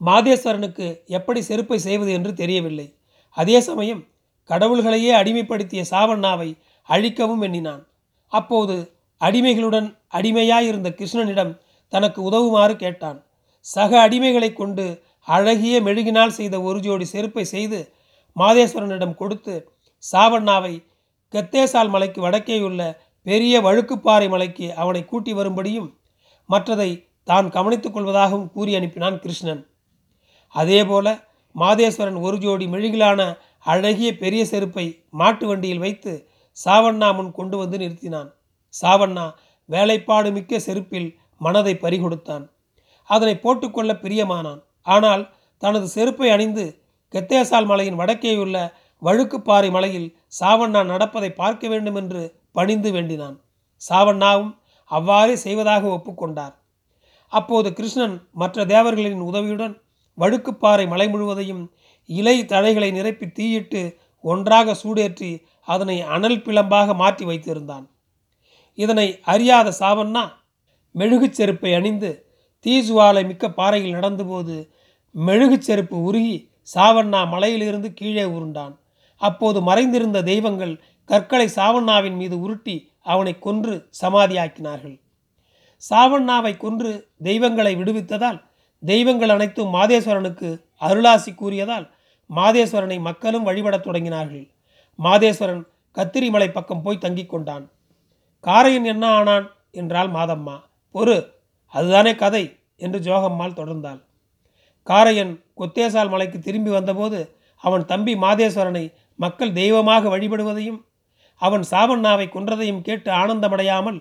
மாதேஸ்வரனுக்கு 0.01 0.87
எப்படி 1.07 1.41
செருப்பை 1.43 1.79
செய்வது 1.79 2.13
என்று 2.13 2.33
தெரியவில்லை. 2.33 2.87
அதே 3.37 3.59
சமயம் 3.69 4.03
கடவுள்களையே 4.51 5.13
அடிமைப்படுத்திய 5.21 5.83
சாவண்ணாவை 5.93 6.49
அழிக்கவும் 6.89 7.43
எண்ணினான். 7.47 7.83
அப்போது 8.33 8.77
அடிமைகளுடன் 9.21 9.89
அடிமையாயிருந்த 10.19 10.89
கிருஷ்ணனிடம் 10.99 11.53
தனக்கு 11.93 12.21
உதவுமாறு 12.31 12.75
கேட்டான். 12.77 13.19
சக 13.67 13.93
அடிமைகளை 14.07 14.51
கொண்டு 14.53 14.85
அழகிய 15.29 15.77
மெழுகினால் 15.87 16.37
செய்த 16.39 16.55
ஒரு 16.69 16.79
ஜோடி 16.81 17.05
செருப்பை 17.05 17.45
செய்து 17.45 17.81
மாதேஸ்வரனிடம் 18.37 19.19
கொடுத்து 19.21 19.55
சாவண்ணாவை 20.03 20.75
கத்தேசால் 21.35 21.91
மலைக்கு 21.95 22.21
வடக்கேயுள்ள 22.27 22.83
பெரிய 23.27 23.55
வழுக்குப்பாறை 23.67 24.29
மலைக்கு 24.29 24.67
அவனை 24.83 25.03
கூட்டி 25.05 25.33
வரும்படியும் 25.33 25.89
மற்றதை 26.49 26.91
தான் 27.31 27.49
கவனித்துக் 27.57 27.95
கொள்வதாகவும் 27.97 28.53
கூறி 28.55 28.73
அனுப்பினான் 28.79 29.19
கிருஷ்ணன். 29.25 29.61
அதேபோல 30.55 31.09
மாதேஸ்வரன் 31.55 32.19
ஒரு 32.27 32.37
ஜோடி 32.39 32.67
மெழுகிலான 32.67 33.21
அழகிய 33.73 34.11
பெரிய 34.17 34.43
செருப்பை 34.45 34.85
மாட்டு 35.11 35.47
வண்டியில் 35.47 35.83
வைத்து 35.85 36.13
சாவண்ணா 36.57 37.09
முன் 37.17 37.31
கொண்டு 37.33 37.57
வந்து 37.57 37.77
நிறுத்தினான். 37.79 38.29
சாவண்ணா 38.75 39.27
வேலைப்பாடு 39.69 40.29
மிக்க 40.33 40.61
செருப்பில் 40.67 41.09
மனதை 41.41 41.75
பறிகொடுத்தான். 41.75 42.45
அதனை 43.11 43.35
போட்டுக்கொள்ள 43.37 43.93
பிரியமானான். 43.95 44.61
ஆனால் 44.83 45.23
தனது 45.63 45.87
செருப்பை 45.89 46.29
அணிந்து 46.31 46.65
கெத்தேசால் 47.15 47.69
மலையின் 47.71 48.01
வடக்கேயுள்ள 48.01 48.57
வழுக்குப்பாறை 49.03 49.71
மலையில் 49.71 50.09
சாவண்ணா 50.41 50.81
நடப்பதை 50.85 51.31
பார்க்க 51.33 51.69
வேண்டும் 51.69 51.99
என்று 52.01 52.23
பணிந்து 52.53 52.91
வேண்டினான். 52.93 53.37
சாவண்ணாவும் 53.83 54.53
அவ்வாறே 54.91 55.35
செய்வதாக 55.37 55.85
ஒப்புக்கொண்டார். 55.97 56.55
அப்போது 57.33 57.69
கிருஷ்ணன் 57.73 58.17
மற்ற 58.33 58.65
தேவர்களின் 58.65 59.23
உதவியுடன் 59.29 59.75
வழுக்குப்பாறை 60.21 60.89
மலை 60.89 61.09
முழுவதையும் 61.09 61.75
இலை 62.07 62.45
தழைகளை 62.45 62.91
நிரப்பி 62.93 63.27
தீயிட்டு 63.29 63.97
ஒன்றாக 64.21 64.75
சூடேற்றி 64.83 65.31
அதனை 65.61 66.01
அனல் 66.01 66.43
பிளம்பாக 66.43 66.95
மாற்றி 66.95 67.25
வைத்திருந்தான். 67.25 67.87
இதனை 68.75 69.19
அறியாத 69.23 69.73
சாவண்ணா 69.79 70.25
மெழுகுச் 70.95 71.33
செருப்பை 71.33 71.75
அணிந்து 71.75 72.11
தீசுவாலை 72.67 73.27
மிக்க 73.27 73.51
பாறையில் 73.51 73.95
நடந்தபோது 73.95 74.71
மெழுகுச் 75.15 75.67
செருப்பு 75.69 75.97
உருகி 76.03 76.51
சாவண்ணா 76.75 77.21
மலையிலிருந்து 77.29 77.89
கீழே 77.95 78.25
உருண்டான். 78.25 78.75
அப்போது 79.17 79.61
மறைந்திருந்த 79.61 80.19
தெய்வங்கள் 80.23 80.75
கற்களை 81.05 81.47
சாவண்ணாவின் 81.57 82.17
மீது 82.17 82.41
உருட்டி 82.41 82.77
அவனை 83.03 83.39
கொன்று 83.39 83.75
சமாதியாக்கினார்கள். 84.03 84.97
சாவண்ணாவை 85.91 86.57
கொன்று 86.57 86.91
தெய்வங்களை 87.23 87.77
விடுவித்ததால் 87.77 88.41
தெய்வங்கள் 88.83 89.29
அனைத்தும் 89.29 89.75
மாதேஸ்வரனுக்கு 89.75 90.49
அருளாசி 90.81 91.33
கூறியதால் 91.35 91.87
மாதேஸ்வரனை 92.31 92.99
மக்களும் 93.01 93.47
வழிபடத் 93.47 93.87
தொடங்கினார்கள். 93.87 94.45
மாதேஸ்வரன் 94.99 95.63
கத்திரிமலை 95.97 96.49
பக்கம் 96.53 96.83
போய் 96.83 97.03
தங்கிக் 97.05 97.31
கொண்டான். 97.31 97.65
காரையன் 98.45 98.85
என்ன 98.85 99.05
ஆனான் 99.09 99.47
என்றாள் 99.71 100.11
மாதம்மா 100.11 100.57
பொறு 100.95 101.17
அதுதானே 101.75 102.13
கதை 102.15 102.45
என்று 102.77 102.99
ஜோகம்மாள் 102.99 103.59
தொடர்ந்தாள். 103.59 104.01
காரையன் 104.87 105.33
கொத்தேசால் 105.55 106.09
மலைக்கு 106.09 106.39
திரும்பி 106.39 106.71
வந்தபோது 106.71 107.19
அவன் 107.65 107.85
தம்பி 107.85 108.15
மாதேஸ்வரனை 108.17 108.85
மக்கள் 109.19 109.53
தெய்வமாக 109.53 110.09
வழிபடுவதையும் 110.09 110.81
அவன் 111.43 111.65
சாவண்ணாவை 111.71 112.27
கொன்றதையும் 112.29 112.81
கேட்டு 112.81 113.11
ஆனந்தமடையாமல் 113.13 113.99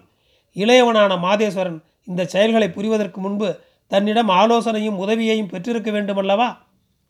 இளையவனான 0.56 1.12
மாதேஸ்வரன் 1.20 1.80
இந்த 2.04 2.22
செயல்களை 2.26 2.68
புரிவதற்கு 2.70 3.20
முன்பு 3.22 3.50
தன்னிடம் 3.92 4.30
ஆலோசனையும் 4.30 5.00
உதவியையும் 5.04 5.48
பெற்றிருக்க 5.48 5.92
வேண்டுமல்லவா? 5.92 6.58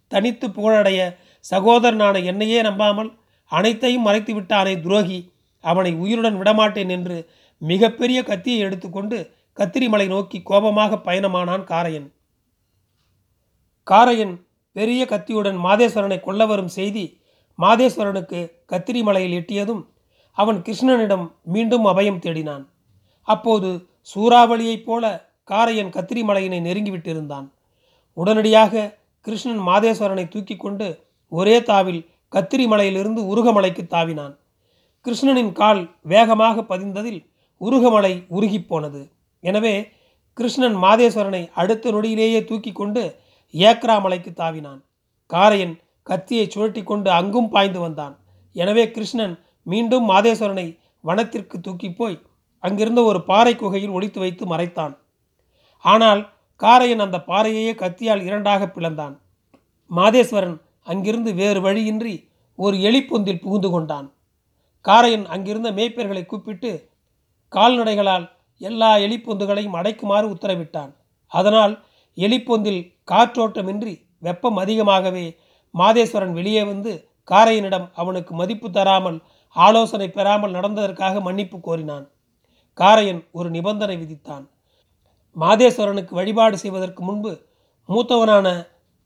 தனித்து 0.07 0.49
புகழடைய 0.49 1.17
சகோதரனான 1.51 2.23
என்னையே 2.23 2.61
நம்பாமல் 2.61 3.19
அனைத்தையும் 3.45 4.01
மறைத்து 4.01 4.33
விட்டானே 4.33 4.79
துரோகி. 4.79 5.33
அவனை 5.59 5.93
உயிருடன் 5.93 6.37
விடமாட்டேன் 6.37 6.89
என்று 6.89 7.29
மிகப்பெரிய 7.57 8.23
கத்தியை 8.23 8.59
எடுத்துக்கொண்டு 8.59 9.17
கத்திரிமலை 9.57 10.07
நோக்கி 10.07 10.41
கோபமாக 10.41 10.95
பயணமானான் 10.95 11.63
காரையன். 11.63 12.07
காரையன் 13.83 14.35
பெரிய 14.71 15.05
கத்தியுடன் 15.05 15.57
மாதேஸ்வரனை 15.57 16.19
கொல்ல 16.19 16.45
வரும் 16.45 16.67
செய்தி 16.67 17.21
மாதேஸ்வரனுக்கு 17.59 18.39
கத்திரிமலையில் 18.71 19.37
எட்டியதும் 19.39 19.81
அவன் 20.37 20.61
கிருஷ்ணனிடம் 20.61 21.25
மீண்டும் 21.43 21.85
அபயம் 21.85 22.21
தேடினான். 22.25 22.63
அப்போது 23.27 23.69
சூறாவளியைப் 24.15 24.85
போல 24.85 25.28
காரையன் 25.49 25.93
கத்திரிமலையினை 25.95 26.59
நெருங்கிவிட்டிருந்தான் 26.67 27.47
உடனடியாக 28.17 28.83
கிருஷ்ணன் 29.27 29.61
மாதேஸ்வரனை 29.67 30.25
தூக்கி 30.27 30.55
கொண்டு 30.57 30.87
ஒரே 31.31 31.55
தாவில் 31.69 32.01
கத்திரிமலையிலிருந்து 32.33 33.21
உருகமலைக்கு 33.31 33.83
தாவினான். 33.95 34.33
கிருஷ்ணனின் 35.05 35.51
கால் 35.59 35.81
வேகமாக 36.11 36.63
பதிந்ததில் 36.71 37.21
உருகமலை 37.61 38.13
உருகிப்போனது 38.37 39.01
எனவே 39.43 39.73
கிருஷ்ணன் 40.37 40.77
மாதேஸ்வரனை 40.85 41.41
அடுத்த 41.61 41.91
நொடியிலேயே 41.91 42.39
தூக்கி 42.49 42.71
கொண்டு 42.71 43.03
ஏக்ரா 43.53 43.95
மலைக்கு 44.05 44.31
தாவினான். 44.41 44.79
காரையன் 45.29 45.75
கத்தியை 46.07 46.45
சுழட்டி 46.53 46.81
கொண்டு 46.83 47.09
அங்கும் 47.19 47.49
பாய்ந்து 47.53 47.79
வந்தான். 47.85 48.15
எனவே 48.55 48.83
கிருஷ்ணன் 48.95 49.35
மீண்டும் 49.65 50.05
மாதேஸ்வரனை 50.11 50.67
வனத்திற்கு 51.03 51.57
தூக்கி 51.65 51.89
போய் 51.99 52.17
அங்கிருந்த 52.63 53.01
ஒரு 53.09 53.19
பாறை 53.29 53.53
குகையில் 53.55 53.95
ஒழித்து 53.97 54.19
வைத்து 54.23 54.45
மறைத்தான். 54.53 54.93
ஆனால் 55.85 56.21
காரையன் 56.59 56.99
அந்த 56.99 57.17
பாறையையே 57.27 57.73
கத்தியால் 57.73 58.23
இரண்டாக 58.23 58.65
பிளந்தான். 58.65 59.15
மாதேஸ்வரன் 59.91 60.57
அங்கிருந்து 60.83 61.33
வேறு 61.33 61.61
வழியின்றி 61.61 62.29
ஒரு 62.55 62.77
எலிப்பொந்தில் 62.77 63.41
புகுந்து 63.41 63.69
கொண்டான். 63.69 64.07
காரையன் 64.85 65.25
அங்கிருந்த 65.25 65.71
மேய்ப்பர்களை 65.71 66.25
கூப்பிட்டு 66.25 66.91
கால்நடைகளால் 67.53 68.25
எல்லா 68.57 68.97
எலிப்பொந்துகளையும் 68.97 69.77
அடைக்குமாறு 69.79 70.25
உத்தரவிட்டான். 70.35 70.91
அதனால் 71.31 71.73
எலிப்பொந்தில் 72.17 72.81
காற்றோட்டமின்றி 73.11 73.93
வெப்பம் 74.19 74.57
அதிகமாகவே 74.57 75.25
மாதேஸ்வரன் 75.73 76.33
வெளியே 76.33 76.63
வந்து 76.63 76.91
காரையனிடம் 77.31 77.87
அவனுக்கு 77.93 78.33
மதிப்பு 78.33 78.71
தராமல் 78.71 79.19
ஆலோசனை 79.55 80.07
பெறாமல் 80.09 80.51
நடந்ததற்காக 80.51 81.21
மன்னிப்பு 81.21 81.57
கோரினான். 81.59 82.05
காரையன் 82.73 83.21
ஒரு 83.31 83.49
நிபந்தனை 83.49 83.95
விதித்தான். 83.97 84.45
மாதேஸ்வரனுக்கு 85.35 86.13
வழிபாடு 86.13 86.57
செய்வதற்கு 86.57 87.03
முன்பு 87.03 87.31
மூத்தவனான 87.89 88.47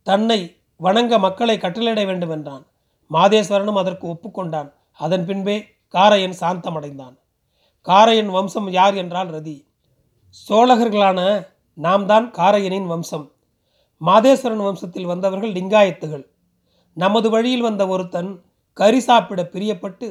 தன்னை 0.07 0.39
வணங்க 0.79 1.19
மக்களை 1.19 1.57
கட்டளையிட 1.57 2.01
வேண்டும் 2.05 2.29
என்றான் 2.29 2.63
மாதேஸ்வரனும் 3.11 3.79
அதற்கு 3.81 4.05
ஒப்புக்கொண்டான். 4.13 4.69
அதன் 4.99 5.25
பின்பே 5.25 5.57
காரையன் 5.93 6.39
சாந்தமடைந்தான். 6.39 7.15
காரையன் 7.81 8.27
வம்சம் 8.27 8.69
யார் 8.71 8.95
என்றால் 8.95 9.29
ரதி. 9.29 9.57
சோழகர்களான 10.47 11.19
நாம் 11.77 12.05
தான் 12.05 12.31
காரையனின் 12.31 12.85
வம்சம். 12.85 13.25
மாதேஸ்வரன் 14.01 14.63
வம்சத்தில் 14.67 15.09
வந்தவர்கள் 15.11 15.55
லிங்காயத்துகள். 15.57 16.25
நமது 16.97 17.27
வழியில் 17.29 17.61
வந்த 17.61 17.83
ஒருத்தன் 17.87 18.31
கறி 18.77 18.99
சாப்பிட 18.99 19.41
பிரியப்பட்டு 19.53 20.07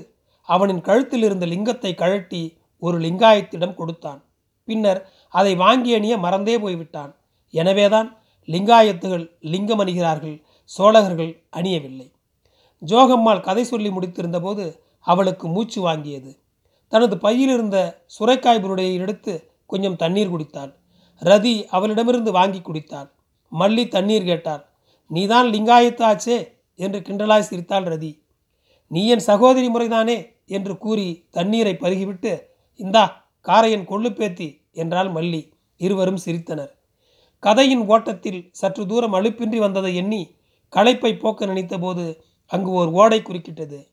அவனின் 0.49 0.81
கழுத்தில் 0.81 1.23
இருந்த 1.23 1.47
லிங்கத்தை 1.47 1.95
கழட்டி 1.95 2.43
ஒரு 2.83 2.97
லிங்காயத்திடம் 2.99 3.75
கொடுத்தான். 3.75 4.21
பின்னர் 4.69 5.01
அதை 5.33 5.55
வாங்கி 5.55 5.95
அணிய 5.95 6.19
மறந்தே 6.19 6.59
போய்விட்டான். 6.59 7.15
எனவேதான் 7.51 8.21
லிங்காயத்துகள் 8.47 9.31
லிங்கம் 9.41 9.81
அணிகிறார்கள் 9.81 10.43
சோழகர்கள் 10.65 11.43
அணியவில்லை. 11.57 12.13
ஜோகம்மாள் 12.87 13.41
கதை 13.41 13.65
சொல்லி 13.65 13.89
முடித்திருந்தபோது 13.89 14.79
அவளுக்கு 15.01 15.49
மூச்சு 15.49 15.89
வாங்கியது. 15.89 16.39
தனது 16.89 17.19
பையில் 17.19 17.49
இருந்த 17.49 18.05
சுரைக்காய் 18.21 18.61
புருடையை 18.61 18.95
எடுத்து 18.95 19.51
கொஞ்சம் 19.67 19.97
தண்ணீர் 19.97 20.33
குடித்தாள். 20.33 20.75
ரதி 21.21 21.67
அவளிடமிருந்து 21.67 22.33
வாங்கி 22.33 22.59
குடித்தாள். 22.59 23.11
மல்லி 23.59 23.89
தண்ணீர் 23.89 24.25
கேட்டாள். 24.25 24.65
நீதான் 25.07 25.47
லிங்காயத்தாச்சே? 25.47 26.61
என்று 26.75 27.01
கிண்டலாய் 27.01 27.47
சிரித்தாள் 27.51 27.85
ரதி. 27.85 28.21
நீ 28.87 29.09
என் 29.09 29.19
சகோதரி 29.19 29.69
முறைதானே? 29.69 30.31
என்று 30.47 30.79
கூறி 30.79 31.27
தண்ணீரை 31.31 31.77
பருகிவிட்டு 31.81 32.41
இந்தா 32.75 33.31
காரையன் 33.47 33.89
கொள்ளுப்பேத்தி 33.89 34.62
என்றாள் 34.73 35.09
மல்லி. 35.09 35.53
இருவரும் 35.77 36.19
சிரித்தனர். 36.25 36.71
கதையின் 37.39 37.87
ஓட்டத்தில் 37.87 38.49
சற்று 38.53 38.87
தூரம் 38.87 39.15
அழுப்பின்றி 39.15 39.57
வந்ததை 39.57 39.97
எண்ணி 39.97 40.37
களைப்பை 40.73 41.19
போக்க 41.19 41.47
நினைத்தபோது 41.47 42.17
அங்கு 42.47 42.71
ஓர் 42.71 42.89
ஓடை 42.89 43.23
குறுக்கிட்டது. 43.23 43.89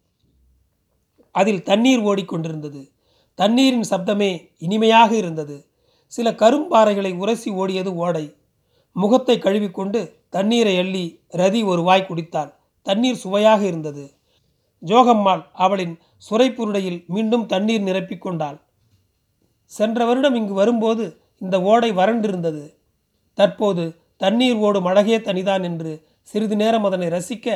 அதில் 1.31 1.63
தண்ணீர் 1.63 1.99
ஓடிக்கொண்டிருந்தது. 1.99 2.91
தண்ணீரின் 3.35 3.87
சப்தமே 3.89 4.51
இனிமையாக 4.57 5.15
இருந்தது. 5.15 5.67
சில 6.07 6.31
கரும்பாறைகளை 6.31 7.15
உரசி 7.17 7.51
ஓடியது 7.51 7.93
ஓடை. 7.93 8.35
முகத்தை 8.93 9.37
கழுவிக்கொண்டு 9.37 10.17
தண்ணீரை 10.29 10.77
அள்ளி 10.77 11.19
ரதி 11.33 11.65
ஒரு 11.65 11.81
வாய் 11.81 12.05
குடித்தாள். 12.09 12.53
தண்ணீர் 12.81 13.15
சுவையாக 13.15 13.65
இருந்தது. 13.65 14.13
ஜோகம்மாள் 14.85 15.45
அவளின் 15.53 15.99
சுரைப்புருடையில் 16.29 17.05
மீண்டும் 17.05 17.45
தண்ணீர் 17.45 17.81
நிரப்பிக் 17.81 18.21
கொண்டாள் 18.21 18.68
சென்ற 19.71 20.05
வருடம் 20.05 20.35
இங்கு 20.35 20.53
வரும்போது 20.53 21.03
இந்த 21.37 21.61
ஓடை 21.61 21.91
வறண்டிருந்தது. 21.91 22.63
தற்போது 23.33 23.83
தண்ணீர் 24.17 24.55
ஓடும் 24.55 24.85
அழகே 24.85 25.17
தனிதான் 25.17 25.63
என்று 25.63 25.91
சிறிது 26.21 26.55
நேரம் 26.55 26.83
அதனை 26.83 27.07
ரசிக்க 27.07 27.47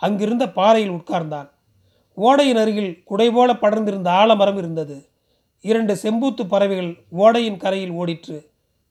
அங்கிருந்த 0.00 0.44
பாறையில் 0.48 0.94
உட்கார்ந்தான். 0.94 1.48
ஓடையின் 2.18 2.56
அருகில் 2.56 2.92
குடைபோல 3.10 3.50
படர்ந்திருந்த 3.54 4.08
ஆலமரம் 4.10 4.56
இருந்தது. 4.56 4.96
இரண்டு 5.64 5.94
செம்பூத்து 6.02 6.42
பறவைகள் 6.46 6.92
ஓடையின் 7.10 7.56
கரையில் 7.56 7.90
ஓடிற்று. 7.90 8.36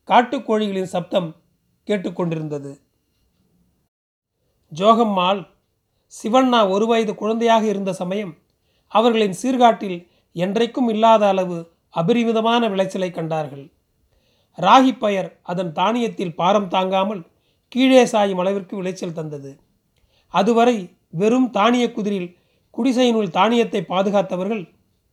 காட்டுக்கோழிகளின் 0.09 0.93
சப்தம் 0.95 1.29
கேட்டுக்கொண்டிருந்தது. 1.87 2.71
ஜோகம்மாள் 4.71 5.41
சிவண்ணா 6.13 6.59
ஒரு 6.69 6.85
வயது 6.85 7.15
குழந்தையாக 7.15 7.63
இருந்த 7.65 7.91
சமயம் 7.93 8.33
அவர்களின் 8.91 9.35
சீர்காட்டில் 9.41 9.99
என்றைக்கும் 10.35 10.89
இல்லாத 10.89 11.23
அளவு 11.27 11.57
அபரிமிதமான 11.95 12.61
விளைச்சலை 12.69 13.09
கண்டார்கள். 13.11 13.65
ராகி 14.57 14.93
பயர் 14.97 15.29
அதன் 15.51 15.71
தானியத்தில் 15.71 16.37
பாரம் 16.39 16.67
தாங்காமல் 16.67 17.21
கீழே 17.67 18.03
சாயும் 18.05 18.41
அளவிற்கு 18.43 18.73
விளைச்சல் 18.75 19.17
தந்தது. 19.19 19.51
அதுவரை 20.33 20.77
வெறும் 21.09 21.49
தானிய 21.49 21.85
குதிரில் 21.91 22.29
குடிசையினுள் 22.73 23.31
தானியத்தை 23.37 23.81
பாதுகாத்தவர்கள் 23.81 24.63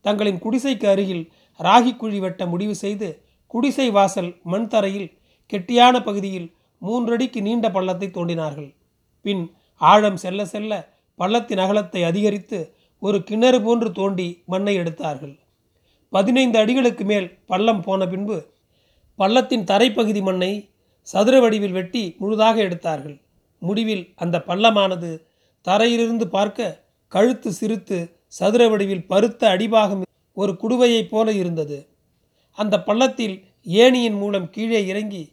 தங்களின் 0.05 0.43
குடிசைக்கு 0.45 0.87
அருகில் 0.87 1.25
ராகி 1.61 1.93
குழி 1.97 2.19
வெட்ட 2.19 2.43
முடிவு 2.47 2.75
செய்து 2.75 3.09
குடிசை 3.47 3.87
வாசல் 3.91 4.31
மண் 4.43 4.69
தரையில் 4.69 5.09
கெட்டியான 5.53 5.97
பகுதியில் 6.05 6.49
மூன்றடிக்கு 6.83 7.41
நீண்ட 7.41 7.67
பள்ளத்தை 7.71 8.09
தோண்டினார்கள். 8.09 8.71
பின் 9.25 9.43
ஆழம் 9.81 10.17
செல்ல 10.17 10.45
செல்ல 10.45 10.73
பள்ளத்தின் 11.19 11.59
அகலத்தை 11.59 12.01
அதிகரித்து 12.05 12.59
ஒரு 13.03 13.19
கிணறு 13.23 13.59
போன்று 13.63 13.89
தோண்டி 13.93 14.29
மண்ணை 14.47 14.75
எடுத்தார்கள். 14.75 15.35
பதினைந்து 16.17 16.57
அடிகளுக்கு 16.63 17.05
மேல் 17.11 17.29
பள்ளம் 17.51 17.83
போன 17.87 18.07
பின்பு 18.13 18.37
பள்ளத்தின் 19.19 19.65
தரைப்பகுதி 19.71 20.23
மண்ணை 20.29 20.53
சதுர 21.09 21.37
வடிவில் 21.41 21.77
வெட்டி 21.79 22.03
முழுதாக 22.19 22.57
எடுத்தார்கள். 22.67 23.17
முடிவில் 23.63 24.05
அந்த 24.23 24.37
பள்ளமானது 24.49 25.11
தரையிலிருந்து 25.67 26.27
பார்க்க 26.37 26.69
கழுத்து 27.13 27.51
சிறுத்து 27.61 27.99
சதுர 28.39 28.63
வடிவில் 28.73 29.07
பருத்த 29.13 29.43
அடிபாகம் 29.55 30.03
ஒரு 30.41 30.53
குடுவையைப் 30.63 31.11
போல 31.13 31.33
இருந்தது. 31.43 31.79
அந்த 32.59 32.75
பள்ளத்தில் 32.89 33.37
ஏணியின் 33.83 34.19
மூலம் 34.23 34.49
கீழே 34.55 34.81
இறங்கி 34.91 35.25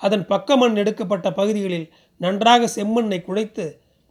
அதன் 0.00 0.24
பக்கமண் 0.26 0.76
எடுக்கப்பட்ட 0.82 1.28
பகுதிகளில் 1.38 1.88
நன்றாக 2.20 2.68
செம்மண்ணை 2.76 3.18
குழைத்து 3.22 3.64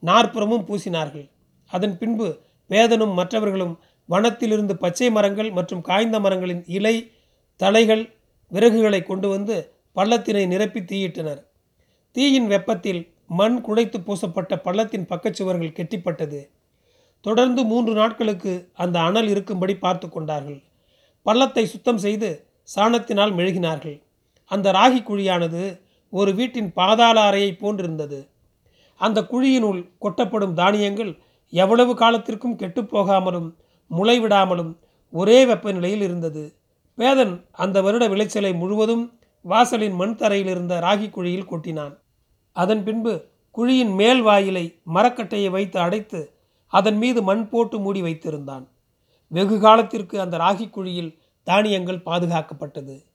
நாற்புறமும் 0.04 0.66
பூசினார்கள். 0.68 1.28
அதன் 1.72 1.96
பின்பு 2.02 2.28
வேதனும் 2.70 3.14
மற்றவர்களும் 3.20 3.76
வனத்திலிருந்து 4.10 4.74
பச்சை 4.74 5.10
மரங்கள் 5.12 5.52
மற்றும் 5.52 5.82
காய்ந்த 5.82 6.20
மரங்களின் 6.20 6.64
இலை 6.78 6.96
தலைகள் 7.60 8.04
விறகுகளை 8.52 9.02
கொண்டு 9.04 9.28
வந்து 9.30 9.56
பள்ளத்தினை 9.96 10.44
நிரப்பி 10.48 10.82
தீயிட்டனர். 10.82 11.42
தீயின் 12.16 12.48
வெப்பத்தில் 12.48 13.02
மண் 13.40 13.58
குடைத்து 13.62 13.98
பூசப்பட்ட 14.00 14.54
பள்ளத்தின் 14.58 15.10
பக்கச்சுவர்கள் 15.10 15.76
கெட்டிப்பட்டது. 15.78 16.40
தொடர்ந்து 17.26 17.62
மூன்று 17.64 17.94
நாட்களுக்கு 17.94 18.54
அந்த 18.74 19.00
அனல் 19.00 19.28
இருக்கும்படி 19.28 19.76
பார்த்து 19.78 20.10
கொண்டார்கள். 20.10 20.60
பள்ளத்தை 21.26 21.66
சுத்தம் 21.66 21.98
செய்து 21.98 22.30
சாணத்தினால் 22.76 23.34
மெழுகினார்கள். 23.34 23.98
அந்த 24.52 24.72
ராகி 24.72 25.02
குழியானது 25.04 25.64
ஒரு 26.14 26.32
வீட்டின் 26.34 26.70
பாதாள 26.74 27.22
அறையை 27.22 27.52
போன்றிருந்தது. 27.54 28.20
அந்த 29.00 29.20
குழியினுள் 29.32 29.82
கொட்டப்படும் 30.02 30.54
தானியங்கள் 30.54 31.12
எவ்வளவு 31.54 31.94
காலத்திற்கும் 31.94 32.60
கெட்டுப்போகாமலும் 32.60 33.50
முளைவிடாமலும் 33.92 34.78
ஒரே 35.12 35.46
வெப்பநிலையில் 35.46 36.02
இருந்தது. 36.02 36.44
வேதன் 36.96 37.46
அந்த 37.52 37.82
வருட 37.82 38.08
விளைச்சலை 38.08 38.54
முழுவதும் 38.54 39.20
வாசலின் 39.42 39.94
மண் 39.94 40.16
தரையில் 40.16 40.50
இருந்த 40.50 40.80
ராகி 40.80 41.10
குழியில் 41.10 41.50
கொட்டினான். 41.52 41.98
அதன் 42.52 42.84
பின்பு 42.84 43.26
குழியின் 43.58 43.96
மேல் 43.96 44.22
வாயிலை 44.22 44.82
மரக்கட்டையை 44.94 45.50
வைத்து 45.50 45.80
அடைத்து 45.80 46.34
அதன் 46.68 46.98
மீது 46.98 47.22
மண் 47.24 47.50
போட்டு 47.50 47.80
மூடி 47.80 48.02
வைத்திருந்தான். 48.02 48.66
வெகு 49.28 49.60
காலத்திற்கு 49.60 50.20
அந்த 50.20 50.38
ராகி 50.38 50.70
குழியில் 50.70 51.18
தானியங்கள் 51.44 52.06
பாதுகாக்கப்பட்டது. 52.06 53.06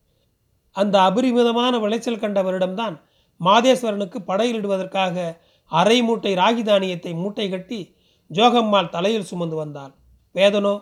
அந்த 0.72 1.02
அபரிமிதமான 1.02 1.78
விளைச்சல் 1.78 2.18
கண்ட 2.18 2.42
வருடம்தான் 2.42 3.00
மாதேஸ்வரனுக்கு 3.44 4.18
படையிலிடுவதற்காக 4.26 5.36
அரை 5.66 6.02
மூட்டை 6.02 6.34
ராகி 6.34 6.62
தானியத்தை 6.62 7.14
மூட்டை 7.14 7.50
கட்டி 7.50 7.96
ஜோகம்மாள் 8.32 8.88
தலையில் 8.88 9.24
சுமந்து 9.24 9.56
வந்தாள். 9.56 9.94
வேதனோ 10.34 10.74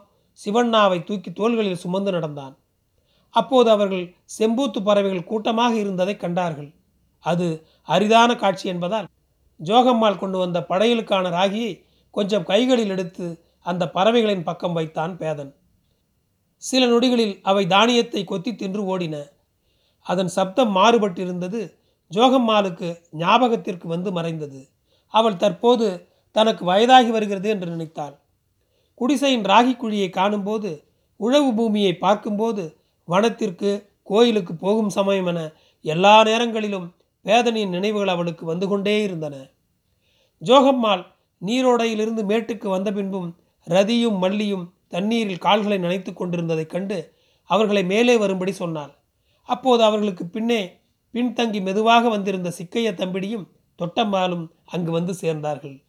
சிவண்ணாவை 0.44 1.04
தூக்கி 1.04 1.32
தோள்களில் 1.32 1.82
சுமந்து 1.84 2.12
நடந்தான். 2.12 2.56
அப்போது 3.30 3.70
அவர்கள் 3.70 4.14
செம்பூத்து 4.38 4.80
பறவைகள் 4.82 5.24
கூட்டமாக 5.24 5.74
இருந்ததை 5.74 6.16
கண்டார்கள். 6.16 6.70
அது 7.20 7.66
அரிதான 7.88 8.36
காட்சி 8.36 8.68
என்பதால் 8.68 9.08
ஜோகம்மாள் 9.60 10.18
கொண்டு 10.18 10.38
வந்த 10.38 10.66
படையலுக்கான 10.68 11.30
ராகியை 11.30 11.84
கொஞ்சம் 12.10 12.42
கைகளில் 12.42 12.88
எடுத்து 12.88 13.26
அந்த 13.60 13.90
பறவைகளின் 13.90 14.42
பக்கம் 14.42 14.72
வைத்தான் 14.72 15.18
பேதன். 15.18 15.52
சில 16.56 16.86
நொடிகளில் 16.86 17.40
அவை 17.42 17.66
தானியத்தை 17.66 18.24
கொத்தி 18.24 18.54
தின்று 18.54 18.82
ஓடின. 18.82 19.16
அதன் 20.02 20.28
சப்தம் 20.28 20.76
மாறுபட்டிருந்தது. 20.76 21.60
ஜோகம்மாளுக்கு 22.10 22.88
ஞாபகத்திற்கு 23.10 23.88
வந்து 23.88 24.12
மறைந்தது. 24.12 24.68
அவள் 25.08 25.36
தற்போது 25.36 25.86
தனக்கு 26.30 26.64
வயதாகி 26.64 27.10
வருகிறது 27.10 27.48
என்று 27.48 27.68
நினைத்தாள். 27.70 28.14
குடிசையின் 29.02 29.42
ராகி 29.42 29.76
குழியை 29.76 30.10
காணும்போது 30.10 30.84
உழவு 31.16 31.54
பூமியை 31.54 31.96
பார்க்கும்போது 31.96 32.76
வனத்திற்கு 33.08 33.88
கோயிலுக்கு 34.02 34.54
போகும் 34.54 34.88
சமயம் 34.88 35.26
என 35.26 35.52
எல்லா 35.80 36.22
நேரங்களிலும் 36.22 36.94
வேதனையின் 37.22 37.70
நினைவுகள் 37.70 38.08
அவளுக்கு 38.08 38.46
வந்து 38.46 38.68
கொண்டே 38.68 39.02
இருந்தன. 39.02 39.36
ஜோகம்மாள் 40.44 41.06
நீரோடையிலிருந்து 41.46 42.22
மேட்டுக்கு 42.22 42.68
வந்த 42.68 42.92
பின்பும் 42.92 43.36
ரதியும் 43.70 44.22
மல்லியும் 44.22 44.70
தண்ணீரில் 44.88 45.38
கால்களை 45.38 45.78
நனைத்து 45.78 46.12
கொண்டிருந்ததைக் 46.12 46.66
கண்டு 46.66 47.12
அவர்களை 47.44 47.84
மேலே 47.84 48.16
வரும்படி 48.16 48.52
சொன்னாள். 48.52 48.98
அப்போது 49.42 49.82
அவர்களுக்கு 49.82 50.26
பின்னே 50.26 50.80
பின்தங்கி 51.12 51.62
மெதுவாக 51.62 52.08
வந்திருந்த 52.08 52.52
சிக்கைய 52.58 52.92
தம்பிடியும் 52.92 53.48
தொட்டம்மாளும் 53.78 54.48
அங்கு 54.64 54.90
வந்து 54.90 55.12
சேர்ந்தார்கள். 55.20 55.82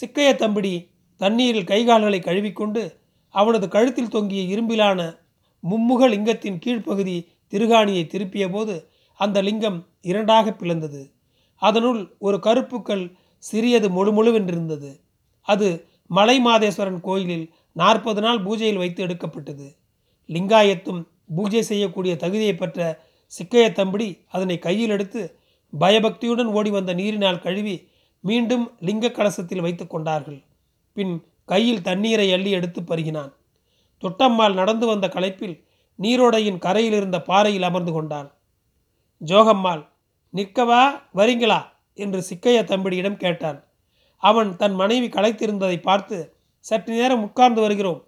சிக்கைய 0.00 0.30
தம்பிடி 0.34 0.91
தண்ணீரில் 1.22 1.70
கைகால்களை 1.72 2.20
கழுவிக்கொண்டு 2.20 2.82
அவனது 3.34 3.66
கழுத்தில் 3.68 4.14
தொங்கிய 4.14 4.42
இரும்பிலான 4.54 5.00
மும்முக 5.64 6.08
லிங்கத்தின் 6.12 6.62
கீழ்ப்பகுதி 6.64 7.16
திருகாணியை 7.52 8.04
திருப்பிய 8.06 8.44
போது 8.50 8.74
அந்த 9.20 9.38
லிங்கம் 9.42 9.78
இரண்டாக 10.10 10.50
பிளந்தது. 10.60 11.02
அதனுள் 11.62 12.00
ஒரு 12.18 12.36
கருப்புக்கள் 12.46 13.04
சிறியது 13.44 13.88
முழுமுழுவென்றிருந்தது. 13.96 14.90
அது 15.48 15.68
மலை 16.10 16.36
மாதேஸ்வரன் 16.46 17.00
கோயிலில் 17.00 17.46
நாற்பது 17.76 18.20
நாள் 18.20 18.40
பூஜையில் 18.46 18.80
வைத்து 18.82 19.00
எடுக்கப்பட்டது. 19.06 19.66
லிங்காயத்தும் 20.28 21.00
பூஜை 21.36 21.62
செய்யக்கூடிய 21.70 22.12
தகுதியை 22.16 22.54
பெற்ற 22.54 22.80
சிக்கைய 23.32 23.66
தம்படி 23.78 24.08
அதனை 24.34 24.56
கையில் 24.58 24.92
எடுத்து 24.96 25.20
பயபக்தியுடன் 25.72 26.50
ஓடி 26.58 26.70
வந்த 26.70 26.92
நீரினால் 26.94 27.42
கழுவி 27.46 27.76
மீண்டும் 28.24 28.64
லிங்க 28.88 29.14
கலசத்தில் 29.18 29.64
வைத்து 29.66 29.84
கொண்டார்கள். 29.86 30.40
பின் 30.92 31.14
கையில் 31.44 31.82
தண்ணீரை 31.82 32.32
அள்ளி 32.32 32.50
எடுத்து 32.50 32.80
பருகினான். 32.80 33.32
தொட்டம்மாள் 34.02 34.54
நடந்து 34.54 34.86
வந்த 34.86 35.06
களைப்பில் 35.08 35.56
நீரோடையின் 35.98 36.58
கரையில் 36.58 36.92
இருந்த 36.92 37.18
பாறையில் 37.22 37.62
அமர்ந்து 37.62 37.92
கொண்டான் 37.92 38.28
ஜோகம்மாள் 39.20 39.82
நிற்கவா 40.34 40.82
வரீங்களா? 41.14 41.60
என்று 41.94 42.20
சிக்கைய 42.30 42.58
தம்பிடியிடம் 42.62 43.16
கேட்டான். 43.16 43.58
அவன் 44.22 44.56
தன் 44.56 44.74
மனைவி 44.74 45.08
களைத்திருந்ததை 45.08 45.82
பார்த்து 45.82 46.36
சற்று 46.58 46.92
நேரம் 46.94 47.22
உட்கார்ந்து 47.22 47.60
வருகிறோம். 47.60 48.00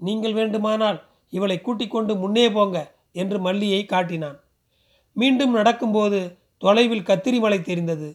நீங்கள் 0.00 0.32
வேண்டுமானால் 0.32 0.98
இவளை 1.32 1.60
கூட்டிக் 1.60 1.90
கொண்டு 1.90 2.16
முன்னே 2.16 2.50
போங்க 2.50 2.94
என்று 3.12 3.38
மல்லியை 3.38 3.86
காட்டினான். 3.86 4.38
மீண்டும் 5.16 5.52
நடக்கும்போது 5.52 6.38
தொலைவில் 6.58 7.02
கத்திரி 7.02 7.38
மலை 7.40 7.60
தெரிந்தது. 7.62 8.08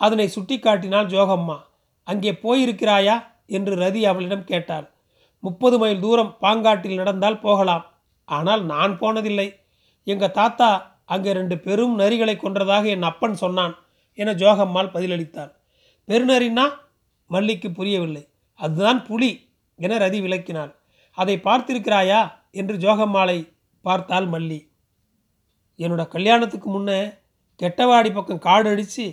அதனை 0.00 0.28
சுட்டி 0.28 0.58
காட்டினாள் 0.58 1.06
ஜோகம்மா. 1.06 1.58
அங்கே 2.04 2.32
போயிருக்கிறாயா? 2.32 3.16
என்று 3.48 3.74
ரதி 3.82 4.00
அவளிடம் 4.10 4.48
கேட்டாள். 4.50 4.86
முப்பது 5.42 5.76
மைல் 5.78 6.02
தூரம் 6.04 6.32
பாங்காட்டில் 6.42 7.00
நடந்தால் 7.00 7.42
போகலாம். 7.46 7.84
ஆனால் 8.28 8.62
நான் 8.72 8.94
போனதில்லை. 9.02 9.48
எங்கள் 10.06 10.36
தாத்தா 10.38 10.70
அங்கே 11.14 11.30
ரெண்டு 11.32 11.56
பெரும் 11.66 11.94
நரிகளை 12.00 12.34
கொன்றதாக 12.38 12.84
என் 12.94 13.06
அப்பன் 13.10 13.36
சொன்னான் 13.42 13.74
என 14.18 14.32
ஜோகம்மாள் 14.42 14.94
பதிலளித்தார் 14.94 15.52
பெருநரின்னா 16.08 16.66
மல்லிக்கு 17.30 17.68
புரியவில்லை. 17.78 18.24
அதுதான் 18.60 19.00
புலி 19.08 19.30
என 19.78 19.96
ரதி 20.04 20.18
விளக்கினாள். 20.24 20.72
அதை 21.18 21.34
பார்த்திருக்கிறாயா 21.46 22.20
என்று 22.60 22.74
ஜோகம்மாளை 22.84 23.38
பார்த்தாள் 23.84 24.28
மல்லி. 24.34 24.60
என்னோட 25.78 26.02
கல்யாணத்துக்கு 26.14 26.68
முன்னே 26.70 27.00
கெட்டவாடி 27.60 28.10
பக்கம் 28.12 28.44
காடு 28.46 28.68
அடித்து 28.72 29.06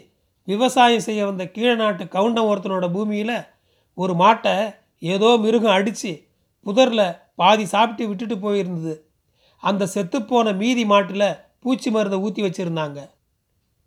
விவசாயம் 0.47 1.05
செய்ய 1.05 1.21
வந்த 1.25 1.43
கீழ 1.55 1.69
நாட்டு 1.75 2.03
கவுண்டம் 2.15 2.49
ஒருத்தனோட 2.49 2.87
பூமியில் 2.95 3.37
ஒரு 3.97 4.13
மாட்டை 4.13 4.75
ஏதோ 4.99 5.37
மிருகம் 5.37 5.75
அடித்து 5.77 6.27
புதரில் 6.65 7.17
பாதி 7.35 7.65
சாப்பிட்டு 7.65 8.07
விட்டுட்டு 8.07 8.35
போயிருந்தது. 8.35 8.95
அந்த 9.63 9.89
செத்துப்போன 9.93 10.57
மீதி 10.57 10.85
மாட்டில் 10.85 11.27
பூச்சி 11.59 11.89
மருந்தை 11.91 12.19
ஊற்றி 12.19 12.41
வச்சுருந்தாங்க. 12.43 12.99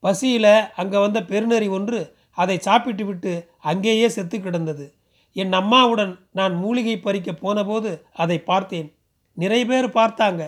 பசியில் 0.01 0.53
அங்கே 0.77 0.99
வந்த 0.99 1.21
பெருநரி 1.21 1.69
ஒன்று 1.71 2.17
அதை 2.33 2.59
சாப்பிட்டு 2.59 3.05
விட்டு 3.05 3.33
அங்கேயே 3.59 4.09
செத்து 4.09 4.41
கிடந்தது. 4.41 4.95
என் 5.33 5.53
அம்மாவுடன் 5.53 6.13
நான் 6.33 6.55
மூலிகை 6.55 6.97
பறிக்க 7.01 7.33
போனபோது 7.33 7.91
அதை 8.13 8.39
பார்த்தேன். 8.41 8.89
நிறைய 9.35 9.67
பேர் 9.67 9.89
பார்த்தாங்க. 9.89 10.43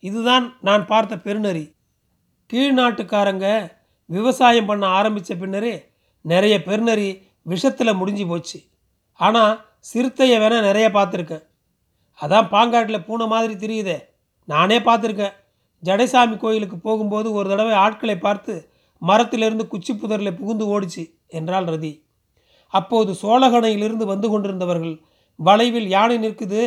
இதுதான் 0.00 0.56
நான் 0.60 0.86
பார்த்த 0.86 1.16
பெருநரி. 1.16 1.64
கீழ்நாட்டுக்காரங்க 2.52 3.46
விவசாயம் 4.06 4.66
பண்ண 4.66 4.86
ஆரம்பித்த 4.86 5.34
பின்னரே 5.34 5.74
நிறைய 6.24 6.54
பெருநரி 6.66 7.10
விஷத்தில் 7.46 7.98
முடிஞ்சு 7.98 8.26
போச்சு. 8.26 8.58
ஆனால் 9.26 9.54
சிறுத்தையை 9.90 10.36
வேணால் 10.42 10.66
நிறைய 10.68 10.86
பார்த்துருக்கேன். 10.96 11.44
அதான் 12.20 12.50
பாங்காட்டில் 12.54 13.04
பூனை 13.06 13.26
மாதிரி 13.26 13.54
தெரியுதே. 13.64 13.96
நானே 14.48 14.78
பார்த்துருக்கேன். 14.78 15.34
ஜடைசாமி 15.82 16.36
கோயிலுக்கு 16.36 16.76
போகும்போது 16.78 17.28
ஒரு 17.32 17.46
தடவை 17.52 17.74
ஆட்களை 17.84 18.16
பார்த்து 18.18 18.52
மரத்திலிருந்து 19.02 19.64
குச்சி 19.68 19.92
புதரில் 19.94 20.38
புகுந்து 20.40 20.64
ஓடிச்சு 20.74 21.04
என்றாள் 21.38 21.68
ரதி. 21.74 21.92
அப்போது 22.74 23.10
சோழகணையிலிருந்து 23.22 24.04
வந்து 24.12 24.26
கொண்டிருந்தவர்கள் 24.30 24.94
வளைவில் 25.38 25.88
யானை 25.88 26.16
நிற்குது 26.18 26.60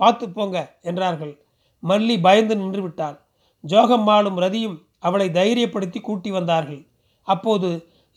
பார்த்து 0.00 0.26
போங்க 0.30 0.56
என்றார்கள். 0.90 1.34
மல்லி 1.82 2.16
பயந்து 2.20 2.54
நின்று 2.56 2.80
விட்டாள். 2.82 3.16
ஜோகம்மாளும் 3.64 4.38
ரதியும் 4.44 4.76
அவளை 4.98 5.26
தைரியப்படுத்தி 5.38 6.00
கூட்டி 6.00 6.30
வந்தார்கள். 6.30 6.82
அப்போது 7.28 7.68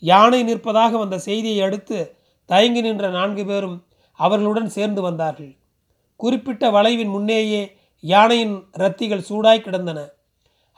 யானை 0.02 0.40
நிற்பதாக 0.42 0.92
வந்த 0.98 1.16
செய்தியை 1.18 1.60
அடுத்து 1.66 1.98
தயங்கி 2.50 2.80
நின்ற 2.80 3.06
நான்கு 3.10 3.44
பேரும் 3.44 3.76
அவர்களுடன் 4.18 4.68
சேர்ந்து 4.68 5.02
வந்தார்கள். 5.02 5.56
குறிப்பிட்ட 6.16 6.70
வளைவின் 6.70 7.08
முன்னேயே 7.08 7.76
யானையின் 8.00 8.62
ரத்திகள் 8.72 9.26
சூடாய் 9.28 9.60
கிடந்தன. 9.60 10.08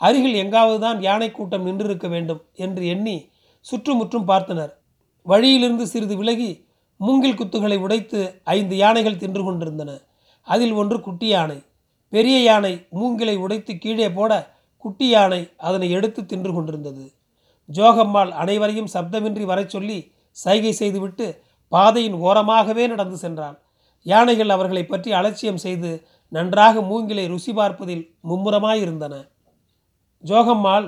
அருகில் 0.01 0.35
எங்காவது 0.35 0.81
தான் 0.81 1.03
யானை 1.03 1.31
கூட்டம் 1.31 1.67
நின்றிருக்க 1.67 2.09
வேண்டும் 2.09 2.43
என்று 2.55 2.87
எண்ணி 2.87 3.31
சுற்றுமுற்றும் 3.61 4.29
பார்த்தனர். 4.29 4.73
வழியிலிருந்து 5.23 5.87
சிறிது 5.87 6.17
விலகி 6.17 6.67
மூங்கில் 6.97 7.39
குத்துகளை 7.39 7.79
உடைத்து 7.79 8.41
ஐந்து 8.45 8.77
யானைகள் 8.77 9.17
தின்று 9.17 9.45
கொண்டிருந்தன. 9.45 9.91
அதில் 10.43 10.73
ஒன்று 10.73 11.01
குட்டி 11.01 11.27
யானை. 11.27 11.63
பெரிய 12.09 12.43
யானை 12.43 12.87
மூங்கிலை 12.91 13.37
உடைத்து 13.37 13.79
கீழே 13.79 14.11
போட 14.11 14.57
குட்டி 14.77 15.09
யானை 15.09 15.51
அதனை 15.57 15.91
எடுத்து 15.91 16.27
தின்று 16.27 16.55
கொண்டிருந்தது. 16.55 17.13
ஜோகம்மாள் 17.69 18.31
அனைவரையும் 18.31 18.93
சப்தமின்றி 18.95 19.45
வரச் 19.45 19.69
சொல்லி 19.69 20.13
சைகை 20.31 20.73
செய்துவிட்டு 20.73 21.27
பாதையின் 21.69 22.15
ஓரமாகவே 22.15 22.89
நடந்து 22.89 23.17
சென்றான். 23.17 23.57
யானைகள் 24.03 24.49
அவர்களை 24.49 24.85
பற்றி 24.87 25.13
அலட்சியம் 25.13 25.57
செய்து 25.57 25.91
நன்றாக 26.29 26.81
மூங்கிலை 26.81 27.27
ருசி 27.27 27.53
பார்ப்பதில் 27.53 28.05
மும்முரமாயிருந்தன 28.29 29.15
ஜோகம்மாள் 30.25 30.87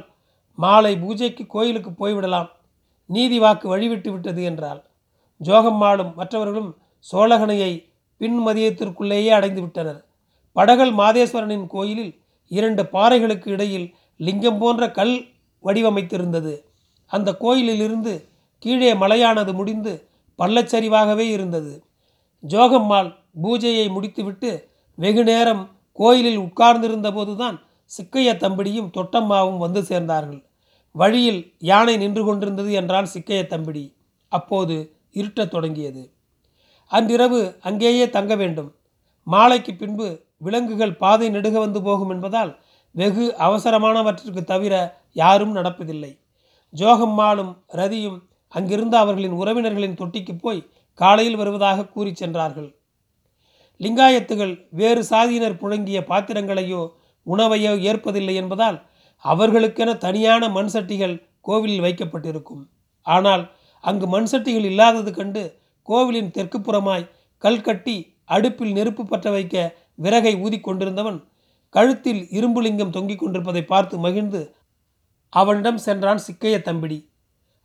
மாலை 0.54 0.98
பூஜைக்கு 0.98 1.46
கோயிலுக்கு 1.46 1.90
போய்விடலாம் 1.90 2.48
நீதி 3.06 3.38
வாக்கு 3.38 3.76
வழிவிட்டு 3.76 4.10
விட்டது 4.10 4.42
என்றாள். 4.42 4.80
ஜோகம்மாளும் 5.40 6.14
மற்றவர்களும் 6.14 6.70
சோழகனையை 7.12 7.72
பின் 8.16 8.46
மதியத்திற்குள்ளேயே 8.46 9.28
அடைந்து 9.28 9.60
விட்டனர். 9.60 10.00
படகல் 10.52 10.92
மாதேஸ்வரனின் 10.94 11.66
கோயிலில் 11.66 12.12
இரண்டு 12.48 12.82
பாறைகளுக்கு 12.82 13.48
இடையில் 13.48 13.86
லிங்கம் 14.16 14.58
போன்ற 14.58 14.90
கல் 14.90 15.14
வடிவமைத்திருந்தது. 15.64 16.54
அந்த 17.06 17.34
கோயிலிலிருந்து 17.34 18.12
கீழே 18.58 18.92
மலையானது 18.94 19.52
முடிந்து 19.52 19.92
பள்ளச்சரிவாகவே 20.40 21.26
இருந்தது. 21.29 21.85
ஜோகம்மாள் 22.48 23.14
பூஜையை 23.42 23.90
முடித்துவிட்டு 23.90 24.68
வெகு 24.94 25.24
நேரம் 25.24 25.70
கோயிலில் 25.92 26.37
உட்கார்ந்திருந்த 26.37 27.12
போதுதான் 27.12 27.62
சிக்கைய 27.87 28.33
தம்பிடியும் 28.35 28.90
தொட்டம்மாவும் 28.96 29.59
வந்து 29.59 29.81
சேர்ந்தார்கள். 29.81 30.44
வழியில் 30.92 31.55
யானை 31.59 31.96
நின்று 31.96 32.24
கொண்டிருந்தது 32.24 32.72
என்றால் 32.72 33.09
சிக்கைய 33.14 33.42
தம்பிடி. 33.42 33.94
அப்போது 34.29 34.96
இருட்டத் 35.12 35.48
தொடங்கியது. 35.48 36.12
அன்றிரவு 36.87 37.57
அங்கேயே 37.61 38.11
தங்க 38.11 38.37
வேண்டும். 38.37 38.74
மாலைக்கு 39.24 39.74
பின்பு 39.74 40.22
விலங்குகள் 40.37 40.96
பாதை 40.96 41.29
நெடுக 41.29 41.59
வந்து 41.59 41.83
போகும் 41.83 42.11
என்பதால் 42.11 42.59
வெகு 42.90 43.35
அவசரமானவற்றிற்கு 43.38 44.44
தவிர 44.44 45.03
யாரும் 45.12 45.57
நடப்பதில்லை. 45.57 46.18
ஜோகம்மாளும் 46.76 47.57
ரதியும் 47.66 48.29
அங்கிருந்த 48.54 48.98
அவர்களின் 48.98 49.32
உறவினர்களின் 49.32 49.98
தொட்டிக்கு 50.00 50.38
போய் 50.38 50.68
காலையில் 50.94 51.36
வருவதாக 51.36 51.86
கூறி 51.86 52.14
சென்றார்கள். 52.14 52.74
லிங்காயத்துகள் 53.78 54.66
வேறு 54.70 55.02
சாதியினர் 55.02 55.60
புழங்கிய 55.60 55.98
பாத்திரங்களையோ 56.08 56.90
உணவையோ 57.26 57.72
ஏற்பதில்லை 57.90 58.34
என்பதால் 58.34 58.88
அவர்களுக்கென 59.18 59.96
தனியான 59.96 60.48
மண் 60.48 60.70
சட்டிகள் 60.72 61.22
கோவிலில் 61.40 61.80
வைக்கப்பட்டிருக்கும். 61.80 62.68
ஆனால் 63.02 63.52
அங்கு 63.80 64.06
மண் 64.06 64.28
சட்டிகள் 64.30 64.64
இல்லாதது 64.64 65.12
கண்டு 65.12 65.60
கோவிலின் 65.82 66.30
தெற்கு 66.30 66.58
புறமாய் 66.58 67.10
கல்கட்டி 67.38 68.16
அடுப்பில் 68.24 68.72
நெருப்பு 68.72 69.06
பற்ற 69.06 69.30
வைக்க 69.30 69.56
விறகை 70.02 70.32
ஊதிக்கொண்டிருந்தவன் 70.36 71.24
கழுத்தில் 71.68 72.20
இரும்புலிங்கம் 72.30 72.90
தொங்கிக் 72.90 73.18
கொண்டிருப்பதை 73.18 73.62
பார்த்து 73.64 73.98
மகிழ்ந்து 73.98 74.54
அவனிடம் 75.28 75.78
சென்றான் 75.78 76.22
சிக்கைய 76.26 76.56
தம்பிடி. 76.68 77.09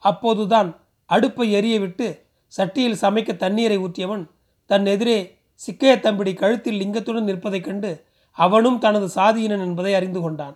அப்போதுதான் 0.05 0.69
அடுப்பை 1.09 1.45
எரிய 1.57 1.75
விட்டு 1.79 2.07
சட்டியில் 2.53 3.01
சமைக்க 3.03 3.31
தண்ணீரை 3.43 3.77
ஊற்றியவன் 3.85 4.23
தன் 4.69 4.85
எதிரே 4.93 5.17
சிக்கைய 5.61 5.93
தம்பிடி 6.05 6.31
கழுத்தில் 6.33 6.79
லிங்கத்துடன் 6.81 7.27
நிற்பதைக் 7.29 7.67
கண்டு 7.67 7.91
அவனும் 8.37 8.79
தனது 8.85 9.07
சாதியினன் 9.17 9.65
என்பதை 9.67 9.91
அறிந்து 9.99 10.19
கொண்டான். 10.21 10.55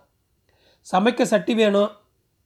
சமைக்க 0.88 1.26
சட்டி 1.26 1.54
வேணும் 1.60 1.92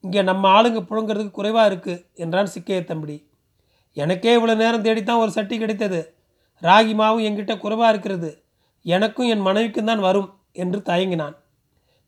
இங்கே 0.04 0.22
நம்ம 0.30 0.50
ஆளுங்க 0.58 0.80
புழங்கிறதுக்கு 0.90 1.38
குறைவாக 1.38 1.70
இருக்குது 1.70 2.02
என்றான் 2.24 2.52
சிக்கைய 2.56 2.80
தம்பிடி. 2.90 3.18
எனக்கே 3.98 4.32
இவ்வளோ 4.38 4.56
நேரம் 4.62 4.86
தேடித்தான் 4.88 5.22
ஒரு 5.24 5.32
சட்டி 5.32 5.56
கிடைத்தது. 5.58 6.02
ராகி 6.62 6.94
மாவும் 7.00 7.26
என்கிட்ட 7.28 7.54
குறைவாக 7.64 7.92
இருக்கிறது. 7.94 8.30
எனக்கும் 8.86 9.30
என் 9.34 9.46
மனைவிக்கும் 9.48 9.90
தான் 9.90 10.06
வரும் 10.08 10.30
என்று 10.64 10.80
தயங்கினான். 10.90 11.36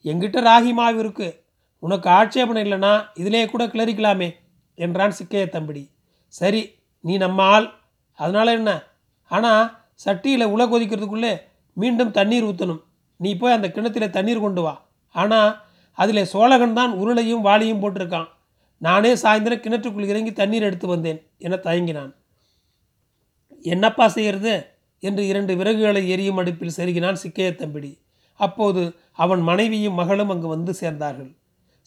என்கிட்ட 0.06 0.40
ராகி 0.50 0.74
மாவு 0.80 0.98
இருக்குது 1.04 1.38
உனக்கு 1.84 2.08
ஆட்சேபணம் 2.18 2.66
இல்லைனா 2.66 2.94
இதிலே 3.22 3.44
கூட 3.46 3.64
கிளறிக்கலாமே 3.68 4.30
என்றான் 4.78 5.18
சிக்கைய 5.20 5.46
தம்பிடி. 5.56 5.84
சரி 6.34 6.62
நீ 7.04 7.18
நம்ம 7.18 7.44
ஆள். 7.44 7.68
அதனால் 8.20 8.48
என்ன? 8.48 8.72
ஆனால் 9.32 9.64
சட்டியில் 10.06 10.52
உல 10.54 10.64
கொதிக்கிறதுக்குள்ளே 10.72 11.34
மீண்டும் 11.78 12.12
தண்ணீர் 12.12 12.44
ஊற்றணும் 12.44 12.82
நீ 13.20 13.30
போய் 13.38 13.56
அந்த 13.58 13.68
கிணத்துல 13.72 14.10
தண்ணீர் 14.10 14.46
கொண்டு 14.46 14.62
வா. 14.62 14.74
ஆனால் 15.16 15.52
அதில் 15.98 16.30
சோழகன் 16.34 16.74
தான் 16.74 16.92
உருளையும் 16.92 17.46
வாளியும் 17.48 17.82
போட்டிருக்கான். 17.84 18.30
நானே 18.82 19.12
சாயந்தரம் 19.16 19.64
கிணற்றுக்குள் 19.66 20.12
இறங்கி 20.12 20.32
தண்ணீர் 20.34 20.64
எடுத்து 20.64 20.88
வந்தேன் 20.88 21.20
என 21.38 21.56
தயங்கினான். 21.56 22.12
என்னப்பா 23.66 24.08
செய்கிறது 24.08 24.54
என்று 25.04 25.28
இரண்டு 25.28 25.54
விறகுகளை 25.56 26.02
எரியும் 26.08 26.38
அடுப்பில் 26.38 26.76
செருகினான் 26.78 27.22
சிக்கைய 27.24 27.52
தம்பிடி. 27.52 27.92
அப்போது 28.40 28.82
அவன் 29.24 29.42
மனைவியும் 29.42 29.94
மகளும் 29.94 30.30
அங்கு 30.30 30.48
வந்து 30.48 30.72
சேர்ந்தார்கள். 30.82 31.32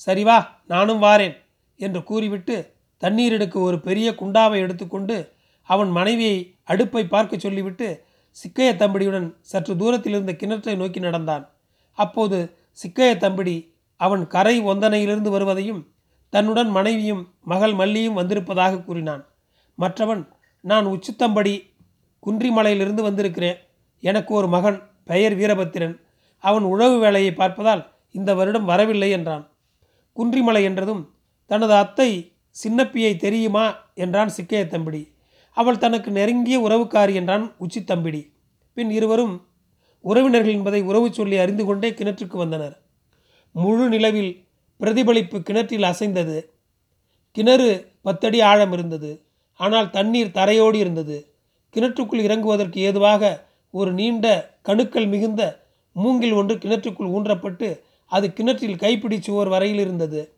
சரி 0.00 0.22
வா 0.22 0.38
நானும் 0.66 1.02
வாரேன் 1.02 1.36
என்று 1.80 2.00
கூறிவிட்டு 2.02 2.56
தண்ணீர் 3.02 3.32
எடுக்க 3.32 3.56
ஒரு 3.58 3.80
பெரிய 3.80 4.08
குண்டாவை 4.10 4.58
எடுத்துக்கொண்டு 4.58 5.16
அவன் 5.68 5.90
மனைவியை 5.90 6.38
அடுப்பை 6.64 7.02
பார்க்க 7.06 7.38
சொல்லிவிட்டு 7.38 7.88
சிக்கைய 8.36 8.70
தம்பிடியுடன் 8.76 9.28
சற்று 9.40 9.76
தூரத்தில் 9.76 10.12
இருந்த 10.12 10.32
கிணற்றை 10.32 10.74
நோக்கி 10.76 11.00
நடந்தான். 11.00 11.44
அப்போது 11.98 12.38
சிக்கைய 12.78 13.12
தம்பிடி 13.20 13.56
அவன் 14.00 14.26
கரை 14.26 14.56
ஒந்தனையிலிருந்து 14.62 15.30
வருவதையும் 15.30 15.80
தன்னுடன் 16.32 16.68
மனைவியும் 16.68 17.22
மகள் 17.42 17.74
மல்லியும் 17.74 18.18
வந்திருப்பதாக 18.20 18.82
கூறினான். 18.82 19.22
மற்றவன் 19.78 20.22
நான் 20.64 20.86
உச்சித்தம்படி 20.86 21.54
குன்றிமலையிலிருந்து 22.22 23.02
வந்திருக்கிறேன். 23.02 23.58
எனக்கு 24.02 24.34
ஒரு 24.34 24.48
மகன் 24.48 24.78
பெயர் 25.04 25.34
வீரபத்திரன். 25.34 25.94
அவன் 26.44 26.62
உழவு 26.62 26.96
வேலையை 26.98 27.32
பார்ப்பதால் 27.36 27.82
இந்த 28.14 28.30
வருடம் 28.34 28.64
வரவில்லை 28.64 29.10
என்றான். 29.10 29.44
குன்றிமலை 30.16 30.62
என்றதும் 30.62 31.02
தனது 31.50 31.74
அத்தை 31.74 32.10
சின்னப்பியை 32.62 33.16
தெரியுமா? 33.16 33.78
என்றான் 33.94 34.32
சிக்கைய 34.36 34.62
தம்பிடி. 34.64 35.12
அவள் 35.52 35.78
தனக்கு 35.78 36.10
நெருங்கிய 36.10 36.60
உறவுக்காரி 36.60 37.14
என்றான் 37.14 37.54
உச்சி 37.58 37.80
தம்பிடி. 37.80 38.32
பின் 38.72 38.90
இருவரும் 38.90 39.46
உறவினர்கள் 40.00 40.52
என்பதை 40.52 40.82
உறவு 40.82 41.12
சொல்லி 41.12 41.36
அறிந்து 41.36 41.64
கொண்டே 41.64 41.90
கிணற்றுக்கு 41.90 42.36
வந்தனர். 42.36 42.82
முழு 43.52 43.88
நிலவில் 43.88 44.44
பிரதிபலிப்பு 44.76 45.42
கிணற்றில் 45.42 45.82
அசைந்தது. 45.82 46.50
கிணறு 47.30 47.92
பத்தடி 48.02 48.40
ஆழம் 48.40 48.72
இருந்தது. 48.72 49.22
ஆனால் 49.54 49.90
தண்ணீர் 49.90 50.30
தரையோடு 50.30 50.74
இருந்தது. 50.74 51.32
கிணற்றுக்குள் 51.76 52.24
இறங்குவதற்கு 52.24 52.78
ஏதுவாக 52.78 53.46
ஒரு 53.70 53.92
நீண்ட 53.92 54.56
கணுக்கள் 54.64 55.08
மிகுந்த 55.08 55.66
மூங்கில் 55.92 56.32
ஒன்று 56.32 56.54
கிணற்றுக்குள் 56.54 57.10
ஊன்றப்பட்டு 57.10 57.80
அது 58.06 58.32
கிணற்றில் 58.32 58.76
கைப்பிடி 58.76 59.20
சுவர் 59.20 59.48
வரையில் 59.48 59.78
இருந்தது. 59.78 60.34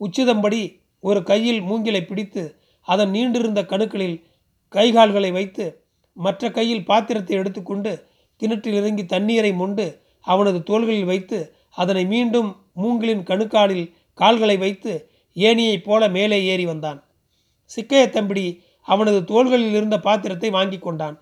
உச்சிதம்படி 0.00 0.80
ஒரு 1.00 1.22
கையில் 1.22 1.60
மூங்கிலை 1.60 2.04
பிடித்து 2.04 2.60
அதன் 2.82 3.10
நீண்டிருந்த 3.10 3.60
கணுக்களில் 3.62 4.22
கைகால்களை 4.68 5.32
வைத்து 5.32 5.84
மற்ற 6.12 6.50
கையில் 6.50 6.84
பாத்திரத்தை 6.84 7.36
எடுத்துக்கொண்டு 7.36 8.08
கிணற்றில் 8.36 8.74
இறங்கி 8.74 9.04
தண்ணீரை 9.04 9.52
மொண்டு 9.52 10.00
அவனது 10.20 10.62
தோள்களில் 10.62 11.04
வைத்து 11.04 11.38
அதனை 11.70 12.06
மீண்டும் 12.06 12.56
மூங்கிலின் 12.74 13.22
கணுக்காலில் 13.22 13.92
கால்களை 14.14 14.56
வைத்து 14.56 15.10
ஏணியைப் 15.36 15.84
போல 15.84 16.08
மேலே 16.08 16.44
ஏறி 16.44 16.66
வந்தான். 16.66 17.04
சிக்கைய 17.76 18.04
தம்பிடி 18.06 18.60
அவனது 18.82 19.24
தோள்களில் 19.24 19.74
இருந்த 19.74 19.98
பாத்திரத்தை 19.98 20.50
வாங்கி 20.50 20.78
கொண்டான். 20.78 21.16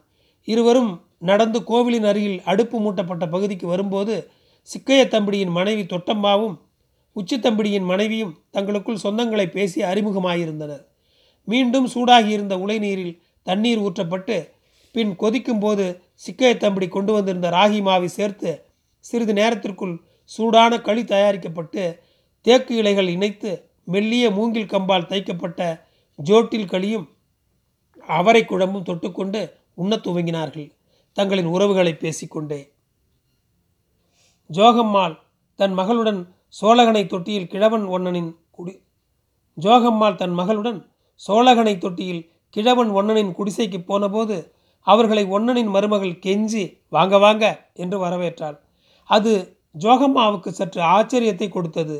இருவரும் 0.44 1.04
நடந்து 1.18 1.64
கோவிலின் 1.64 2.04
அருகில் 2.04 2.42
அடுப்பு 2.44 2.80
மூட்டப்பட்ட 2.80 3.26
பகுதிக்கு 3.26 3.66
வரும்போது 3.66 4.30
சிக்கைய 4.68 5.02
தம்பிடியின் 5.08 5.50
மனைவி 5.50 5.82
தொட்டம்மாவும் 5.82 6.56
உச்சித்தம்பிடியின் 7.16 7.84
மனைவியும் 7.84 8.38
தங்களுக்குள் 8.50 8.98
சொந்தங்களை 9.02 9.46
பேசி 9.46 9.82
அறிமுகமாயிருந்தனர். 9.82 10.84
மீண்டும் 11.44 11.88
சூடாகியிருந்த 11.88 12.54
உலைநீரில் 12.56 13.18
தண்ணீர் 13.42 13.78
ஊற்றப்பட்டு 13.78 14.50
பின் 14.92 15.16
கொதிக்கும் 15.16 15.58
போது 15.58 16.02
சிக்கைய 16.26 16.56
தம்பிடி 16.56 16.88
கொண்டு 16.88 17.12
வந்திருந்த 17.12 17.50
ராகி 17.50 17.80
மாவை 17.80 18.04
சேர்த்து 18.04 18.64
சிறிது 19.00 19.32
நேரத்திற்குள் 19.32 20.00
சூடான 20.24 20.80
களி 20.80 21.04
தயாரிக்கப்பட்டு 21.04 21.98
தேக்கு 22.42 22.76
இலைகள் 22.76 23.08
இணைத்து 23.08 23.68
மெல்லிய 23.84 24.30
மூங்கில் 24.30 24.66
கம்பால் 24.66 25.06
தைக்கப்பட்ட 25.06 25.80
ஜோட்டில் 26.24 26.66
களியும் 26.66 27.08
அவரை 28.06 28.44
குழம்பும் 28.44 28.84
தொட்டுக்கொண்டு 28.84 29.50
உண்ணத் 29.74 30.06
துவங்கினார்கள். 30.06 30.70
தங்களின் 31.12 31.44
உறவுகளை 31.44 31.94
பேசிக்கொண்டே. 31.94 32.72
ஜோகம்மாள் 34.52 35.18
தன் 35.56 35.78
மகளுடன் 35.78 36.26
சோழகனை 36.54 37.06
தொட்டியில் 37.06 37.46
கிழவன் 37.46 37.86
ஒன்னனின் 37.86 38.30
குடி 38.50 38.74
ஜோகம்மாள் 39.58 40.14
தன் 40.14 40.34
மகளுடன் 40.34 40.80
சோழகனை 41.20 41.78
தொட்டியில் 41.78 42.22
கிழவன் 42.50 42.90
ஒன்னனின் 42.90 43.32
குடிசைக்கு 43.32 43.78
போனபோது 43.80 44.36
அவர்களை 44.86 45.24
ஒன்னனின் 45.26 45.70
மருமகள் 45.70 46.20
கெஞ்சி 46.20 46.64
வாங்க 46.88 47.18
வாங்க 47.18 47.44
என்று 47.74 47.98
வரவேற்றாள். 47.98 48.56
அது 49.10 49.32
ஜோகம்மாவுக்கு 49.78 50.50
சற்று 50.50 50.80
ஆச்சரியத்தை 50.80 51.48
கொடுத்தது. 51.48 51.96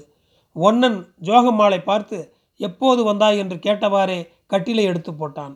ஒன்னன் 0.56 0.98
ஜோகம்மாளை 1.24 1.80
பார்த்து 1.82 2.18
எப்போது 2.60 3.00
வந்தாய்? 3.02 3.38
என்று 3.38 3.56
கேட்டவாறே 3.56 4.18
கட்டிலை 4.46 4.84
எடுத்து 4.84 5.12
போட்டான். 5.12 5.54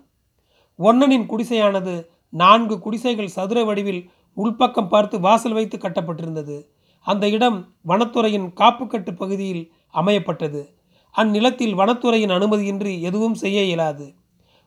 ஒன்னனின் 0.78 1.26
குடிசையானது 1.26 1.94
நான்கு 2.32 2.76
குடிசைகள் 2.78 3.28
சதுர 3.28 3.58
வடிவில் 3.64 4.02
உள்பக்கம் 4.37 4.88
பார்த்து 4.88 5.20
வாசல் 5.20 5.52
வைத்து 5.52 5.76
கட்டப்பட்டிருந்தது. 5.78 6.56
அந்த 7.00 7.28
இடம் 7.28 7.74
வனத்துறையின் 7.87 8.48
காப்புக்கட்டு 8.56 9.16
பகுதியில் 9.16 9.72
அமையப்பட்டது. 9.94 10.68
அந்நிலத்தில் 11.12 11.74
வனத்துறையின் 11.74 12.34
அனுமதியின்றி 12.34 13.00
எதுவும் 13.00 13.34
செய்ய 13.34 13.62
இயலாது. 13.62 14.14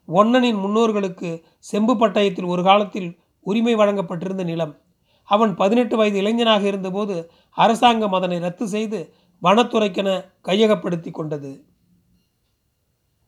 ஒன்னனின் 0.07 0.59
முன்னோர்களுக்கு 0.63 1.41
செம்பு 1.59 1.93
பட்டயத்தில் 1.95 2.45
ஒரு 2.45 2.63
காலத்தில் 2.63 3.19
உரிமை 3.39 3.75
வழங்கப்பட்டிருந்த 3.75 4.43
நிலம். 4.43 4.77
அவன் 5.23 5.55
பதினெட்டு 5.55 5.97
வயது 5.97 6.17
இளைஞனாக 6.17 6.67
இருந்தபோது 6.67 7.31
அரசாங்கம் 7.49 8.13
அதனை 8.13 8.39
ரத்து 8.39 8.67
செய்து 8.67 9.13
வனத்துறைக்கென 9.43 10.25
கையகப்படுத்தி 10.43 11.11
கொண்டது. 11.11 11.65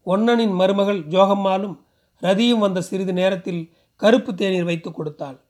ஒன்னனின் 0.05 0.55
மருமகள் 0.55 1.07
ஜோகம்மாலும் 1.07 1.79
ரதியும் 2.21 2.59
வந்த 2.59 2.81
சிறிது 2.81 3.13
நேரத்தில் 3.13 3.73
கருப்பு 3.95 4.35
தேநீர் 4.35 4.63
வைத்து 4.63 4.91
கொடுத்தாள். 4.91 5.41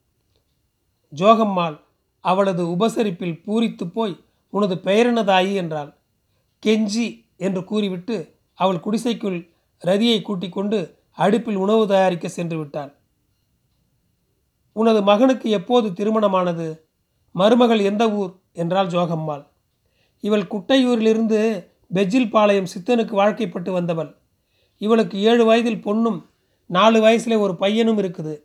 ஜோகம்மாள் 1.16 1.80
அவளது 2.24 2.64
உபசரிப்பில் 2.66 3.42
பூரித்து 3.46 3.86
போய் 3.86 4.24
உனது 4.50 4.76
பெயரெனதாயி 4.76 5.54
என்றாள். 5.54 5.96
கெஞ்சி 6.66 7.26
என்று 7.38 7.64
கூறிவிட்டு 7.64 8.36
அவள் 8.54 8.80
குடிசைக்குள் 8.80 9.50
ரதியை 9.86 10.22
கூட்டிக் 10.22 10.52
கொண்டு 10.52 10.98
அடுப்பில் 11.12 11.56
உணவு 11.56 11.88
தயாரிக்க 11.88 12.28
சென்று 12.28 12.58
விட்டாள். 12.58 12.96
உனது 14.74 15.02
மகனுக்கு 15.02 15.50
எப்போது 15.50 15.94
திருமணமானது? 15.94 16.80
மருமகள் 17.32 17.80
எந்த 17.80 18.12
ஊர்? 18.12 18.40
என்றாள் 18.54 18.88
ஜோகம்மாள். 18.88 19.48
இவள் 20.20 20.42
குட்டையூரிலிருந்து 20.42 21.68
பெஜில் 21.94 22.30
பாளையம் 22.30 22.72
சித்தனுக்கு 22.78 23.14
வாழ்க்கைப்பட்டு 23.14 23.72
வந்தவள். 23.72 24.16
இவளுக்கு 24.78 25.22
ஏழு 25.22 25.46
வயதில் 25.46 25.86
பொண்ணும் 25.86 26.26
நாலு 26.66 27.04
வயசுல 27.04 27.38
ஒரு 27.38 27.56
பையனும் 27.56 27.98
இருக்குது. 27.98 28.42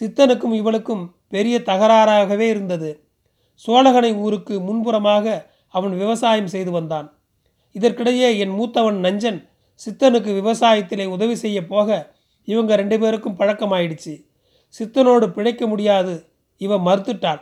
சித்தனுக்கும் 0.00 0.54
இவளுக்கும் 0.54 1.14
பெரிய 1.28 1.62
தகராறாகவே 1.66 2.46
இருந்தது. 2.48 3.01
சோழகனை 3.64 4.12
ஊருக்கு 4.24 4.54
முன்புறமாக 4.68 5.26
அவன் 5.68 5.94
விவசாயம் 6.02 6.52
செய்து 6.54 6.70
வந்தான். 6.70 7.08
இதற்கிடையே 7.74 8.28
என் 8.38 8.54
மூத்தவன் 8.58 8.98
நஞ்சன் 9.06 9.40
சித்தனுக்கு 9.80 10.30
விவசாயத்திலே 10.40 11.04
உதவி 11.06 11.34
செய்ய 11.34 11.58
போக 11.66 11.88
இவங்க 12.48 12.72
ரெண்டு 12.76 12.96
பேருக்கும் 13.00 13.38
பழக்கமாயிடுச்சு. 13.38 14.14
சித்தனோடு 14.74 15.26
பிழைக்க 15.36 15.62
முடியாது 15.66 16.14
இவ 16.56 16.78
மறுத்துட்டாள். 16.78 17.40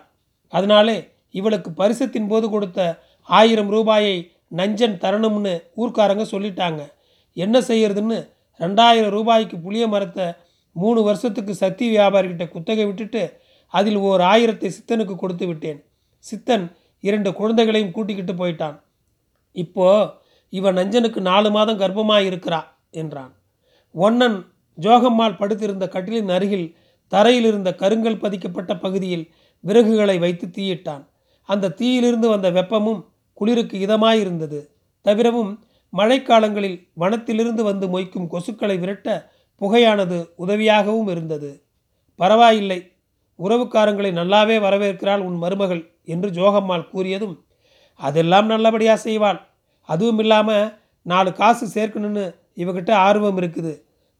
அதனாலே 0.48 0.98
இவளுக்கு 1.30 1.70
பரிசத்தின் 1.70 2.28
போது 2.28 2.46
கொடுத்த 2.50 2.80
ஆயிரம் 3.28 3.70
ரூபாயை 3.70 4.14
நஞ்சன் 4.56 4.96
தரணும்னு 5.02 5.54
ஊர்க்காரங்க 5.76 6.24
சொல்லிட்டாங்க. 6.35 6.80
என்ன 7.37 7.56
செய்யறதுன்னு 7.59 8.18
ரெண்டாயிரம் 8.61 9.14
ரூபாய்க்கு 9.16 9.56
புளிய 9.59 9.85
மரத்தை 9.88 10.26
மூணு 10.76 11.00
வருஷத்துக்கு 11.02 11.52
சத்தி 11.54 11.87
வியாபாரிகிட்ட 11.96 12.44
குத்தகை 12.48 12.85
விட்டுட்டு 12.87 13.22
அதில் 13.74 13.96
ஓர் 14.09 14.20
ஆயிரத்தை 14.20 14.68
சித்தனுக்கு 14.76 15.14
கொடுத்து 15.16 15.46
விட்டேன். 15.46 15.80
சித்தன் 16.20 16.76
இரண்டு 17.00 17.33
குழந்தைகளையும் 17.33 17.90
கூட்டிக்கிட்டு 17.90 18.33
போயிட்டான். 18.33 18.76
இப்போ 19.52 19.87
இவன் 20.48 20.76
நஞ்சனுக்கு 20.76 21.20
நாலு 21.20 21.50
மாதம் 21.50 21.78
கர்ப்பமாக 21.78 22.28
இருக்கிறா 22.30 22.61
என்றான். 22.90 23.33
ஒன்னன் 23.94 24.38
ஜோகம்மாள் 24.78 25.37
படுத்திருந்த 25.37 25.88
கட்டிலின் 25.88 26.28
அருகில் 26.28 26.76
தரையில் 27.09 27.44
இருந்த 27.44 27.74
கருங்கல் 27.74 28.18
பதிக்கப்பட்ட 28.18 28.76
பகுதியில் 28.76 29.24
விறகுகளை 29.64 30.18
வைத்து 30.18 30.46
தீயிட்டான். 30.46 31.04
அந்த 31.48 31.68
தீயிலிருந்து 31.70 32.28
வந்த 32.28 32.50
வெப்பமும் 32.50 33.00
குளிருக்கு 33.33 33.78
இதமாயிருந்தது. 33.78 34.61
தவிரவும் 35.02 35.64
மழைக்காலங்களில் 35.92 36.78
வனத்திலிருந்து 37.00 37.62
வந்து 37.62 37.87
மொய்க்கும் 37.87 38.30
கொசுக்களை 38.33 38.78
விரட்ட 38.78 39.09
புகையானது 39.61 40.18
உதவியாகவும் 40.38 41.09
இருந்தது. 41.09 41.50
பரவாயில்லை 42.14 42.92
உறவுக்காரங்களை 43.44 44.11
நல்லாவே 44.20 44.57
வரவேற்கிறாள் 44.66 45.22
உன் 45.29 45.38
மருமகள் 45.42 45.83
என்று 46.14 46.29
ஜோகம்மாள் 46.38 46.90
கூறியதும் 46.92 47.37
அதெல்லாம் 48.00 48.48
நல்லபடியாக 48.53 48.98
செய்வாள். 49.07 49.38
அதுவும் 49.88 50.20
இல்லாமல் 50.24 50.68
நாலு 51.07 51.31
காசு 51.40 51.66
சேர்க்கணும்னு 51.74 52.24
இவகிட்ட 52.62 52.90
ஆர்வம் 53.07 53.38
இருக்குது. 53.40 53.72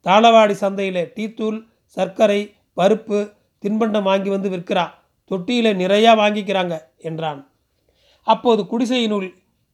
தாளவாடி 0.07 0.55
சந்தையில் 0.63 1.03
டீத்தூள் 1.17 1.59
சர்க்கரை 1.97 2.41
பருப்பு 2.77 3.19
தின்பண்டம் 3.63 4.07
வாங்கி 4.11 4.31
வந்து 4.35 4.49
விற்கிறா. 4.53 4.85
தொட்டியில் 5.31 5.79
நிறையா 5.81 6.13
வாங்கிக்கிறாங்க 6.21 6.75
என்றான். 7.09 7.41
அப்போது 8.27 8.63
குடிசையினுள் 8.71 9.29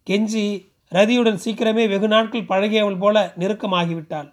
கெஞ்சி 0.06 0.44
ரதியுடன் 0.92 1.40
சீக்கிரமே 1.44 1.84
வெகு 1.92 2.08
நாட்கள் 2.12 2.48
பழகியவள் 2.50 2.98
போல 3.02 3.22
நெருக்கமாகிவிட்டாள். 3.40 4.28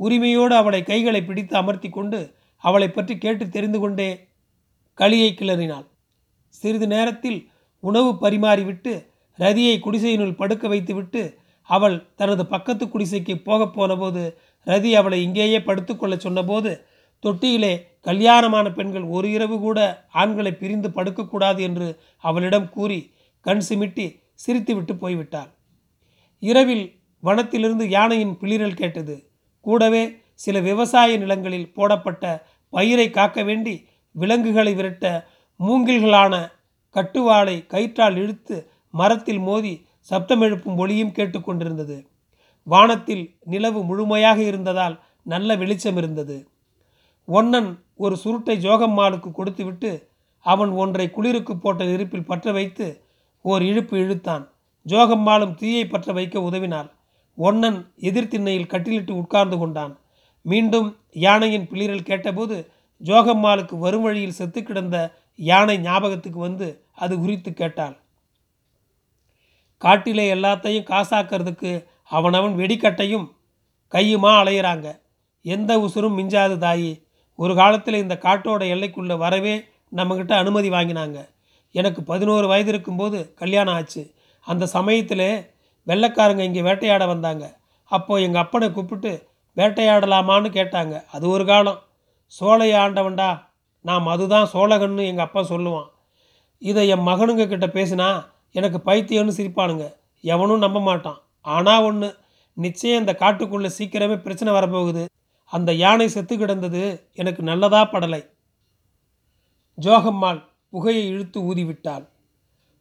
உரிமையோடு 0.00 0.54
அவளை 0.60 0.80
கைகளை 0.90 1.20
பிடித்து 1.22 1.54
அமர்த்தி 1.60 1.88
கொண்டு 1.88 2.20
அவளை 2.64 2.88
பற்றி 2.90 3.14
கேட்டு 3.18 3.44
தெரிந்து 3.48 3.78
கொண்டே 3.78 4.08
களியை 5.00 5.30
கிளறினாள். 5.34 5.86
சிறிது 6.48 6.86
நேரத்தில் 6.86 7.50
உணவு 7.80 8.18
பரிமாறிவிட்டு 8.18 8.92
ரதியை 9.38 9.74
குடிசையினுள் 9.78 10.34
படுக்க 10.34 10.68
வைத்துவிட்டு 10.68 11.38
அவள் 11.62 12.14
தனது 12.14 12.46
பக்கத்து 12.46 12.86
குடிசைக்கு 12.86 13.34
போகப் 13.42 13.74
போனபோது 13.74 14.22
ரதி 14.66 14.90
அவளை 14.92 15.22
இங்கேயே 15.22 15.58
படுத்துக்கொள்ள 15.60 16.16
சொன்னபோது 16.16 16.84
தொட்டியிலே 17.22 17.72
கல்யாணமான 18.00 18.72
பெண்கள் 18.72 19.02
ஒரு 19.02 19.30
இரவு 19.30 19.58
கூட 19.58 19.78
ஆண்களை 20.12 20.52
பிரிந்து 20.52 20.88
படுக்கக்கூடாது 20.88 21.60
என்று 21.60 21.88
அவளிடம் 22.18 22.68
கூறி 22.68 23.12
கண் 23.40 23.62
சிமிட்டி 23.68 24.06
சிரித்துவிட்டு 24.46 24.94
போய்விட்டாள். 25.00 25.50
இரவில் 26.38 26.86
வனத்திலிருந்து 27.22 27.86
யானையின் 27.88 28.36
பிளிரல் 28.40 28.80
கேட்டது. 28.82 29.16
கூடவே 29.60 30.02
சில 30.34 30.60
விவசாய 30.60 31.16
நிலங்களில் 31.16 31.72
போடப்பட்ட 31.72 32.24
பயிரை 32.70 33.10
காக்க 33.10 33.42
வேண்டி 33.42 33.74
விலங்குகளை 34.12 34.74
விரட்ட 34.74 35.26
மூங்கில்களான 35.60 36.34
கட்டுவாளை 36.94 37.66
கயிற்றால் 37.66 38.16
இழுத்து 38.16 38.70
மரத்தில் 38.90 39.38
மோதி 39.38 39.86
சப்தம் 40.00 40.40
எழுப்பும் 40.40 40.76
ஒளியும் 40.76 41.12
கேட்டுக்கொண்டிருந்தது 41.12 42.06
வானத்தில் 42.64 43.36
நிலவு 43.44 43.84
முழுமையாக 43.84 44.42
இருந்ததால் 44.42 45.00
நல்ல 45.22 45.56
வெளிச்சம் 45.56 45.96
இருந்தது. 45.96 46.48
ஒன்னன் 47.28 47.78
ஒரு 47.96 48.16
சுருட்டை 48.16 48.58
ஜோகம்மாளுக்கு 48.58 49.32
கொடுத்துவிட்டு 49.32 50.08
அவன் 50.38 50.68
ஒன்றை 50.68 51.10
குளிருக்கு 51.10 51.58
போட்ட 51.58 51.84
நெருப்பில் 51.84 52.24
பற்ற 52.24 52.52
வைத்து 52.52 53.04
ஓர் 53.42 53.62
இழுப்பு 53.62 53.98
இழுத்தான். 53.98 54.50
ஜோகம்மாளும் 54.86 55.54
தீயை 55.54 55.86
பற்ற 55.86 56.12
வைக்க 56.12 56.38
உதவினாள். 56.38 56.90
ஒன்னன் 57.38 57.86
எதிர்த்திண்ணையில் 57.96 58.66
கட்டிலிட்டு 58.66 59.16
உட்கார்ந்து 59.16 59.58
கொண்டான். 59.58 59.98
மீண்டும் 60.42 60.96
யானையின் 61.10 61.68
பிளிரல் 61.68 62.02
கேட்டபோது 62.02 62.70
ஜோகம்மாளுக்கு 63.04 63.78
வரும் 63.78 64.02
வழியில் 64.02 64.32
செத்து 64.32 64.62
கிடந்த 64.62 65.14
யானை 65.34 65.78
ஞாபகத்துக்கு 65.78 66.38
வந்து 66.38 66.84
அது 66.94 67.18
குறித்து 67.18 67.52
கேட்டாள். 67.52 67.96
காட்டிலே 69.76 70.34
எல்லாத்தையும் 70.34 70.88
காசாக்கிறதுக்கு 70.90 71.84
அவனவன் 72.04 72.56
வெடிக்கட்டையும் 72.56 73.26
கையுமா 73.92 74.32
அலையிறாங்க. 74.40 75.00
எந்த 75.42 75.78
உசுரும் 75.78 76.18
மிஞ்சாது 76.18 76.56
தாயி. 76.58 77.02
ஒரு 77.34 77.54
காலத்தில் 77.54 77.94
இந்த 77.94 78.18
காட்டோட 78.22 78.62
எல்லைக்குள்ளே 78.74 79.16
வரவே 79.16 79.64
நம்மக்கிட்ட 79.96 80.32
அனுமதி 80.32 80.70
வாங்கினாங்க. 80.70 81.28
எனக்கு 81.72 82.02
பதினோரு 82.02 82.46
வயது 82.46 82.68
இருக்கும்போது 82.68 83.34
கல்யாணம் 83.34 83.74
ஆச்சு. 83.74 84.14
அந்த 84.40 84.66
சமயத்தில் 84.66 85.50
வெள்ளைக்காரங்க 85.86 86.38
இங்கே 86.38 86.62
வேட்டையாட 86.62 87.06
வந்தாங்க. 87.06 87.58
அப்போது 87.84 88.22
எங்கள் 88.22 88.42
அப்பனை 88.42 88.70
கூப்பிட்டு 88.70 89.28
வேட்டையாடலாமான்னு 89.56 90.50
கேட்டாங்க. 90.58 91.04
அது 91.12 91.28
ஒரு 91.28 91.46
காலம். 91.46 91.82
சோழைய 92.38 92.74
ஆண்டவன்டா. 92.84 93.42
நாம் 93.82 94.06
அதுதான் 94.06 94.50
சோழகன்னு 94.52 95.06
எங்கள் 95.06 95.24
அப்பா 95.24 95.40
சொல்லுவான். 95.40 95.88
இதை 96.58 96.88
என் 96.88 97.06
மகனுங்க 97.06 97.48
கிட்ட 97.48 97.66
பேசினா 97.66 98.24
எனக்கு 98.50 98.78
பைத்தியம்னு 98.84 99.36
சிரிப்பானுங்க. 99.36 99.92
எவனும் 100.20 100.58
நம்ப 100.58 100.80
மாட்டான். 100.80 101.20
ஆனால் 101.40 101.82
ஒன்று 101.82 102.18
நிச்சயம் 102.54 103.00
இந்த 103.00 103.12
காட்டுக்குள்ளே 103.12 103.70
சீக்கிரமே 103.78 104.22
பிரச்சனை 104.22 104.52
வரப்போகுது. 104.54 105.04
அந்த 105.44 105.72
யானை 105.72 106.08
செத்து 106.08 106.38
கிடந்தது 106.38 107.10
எனக்கு 107.14 107.42
நல்லதா 107.42 107.84
படலை. 107.84 108.22
ஜோகம்மாள் 109.78 110.40
புகையை 110.70 111.08
இழுத்து 111.08 111.40
ஊதிவிட்டாள். 111.40 112.04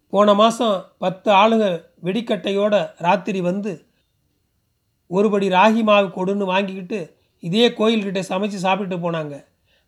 போன 0.09 0.33
மாதம் 0.33 0.85
பத்து 0.97 1.31
ஆளுங்க 1.31 1.65
வெடிக்கட்டையோட 2.03 2.93
ராத்திரி 2.97 3.41
வந்து 3.41 3.87
ஒருபடி 5.11 5.47
ராகி 5.49 5.83
மாவு 5.83 6.07
கொடுன்னு 6.07 6.45
வாங்கிக்கிட்டு 6.45 7.18
இதே 7.43 7.65
கோயில்கிட்ட 7.69 8.21
சமைச்சு 8.31 8.59
சாப்பிட்டு 8.65 8.95
போனாங்க. 8.95 9.35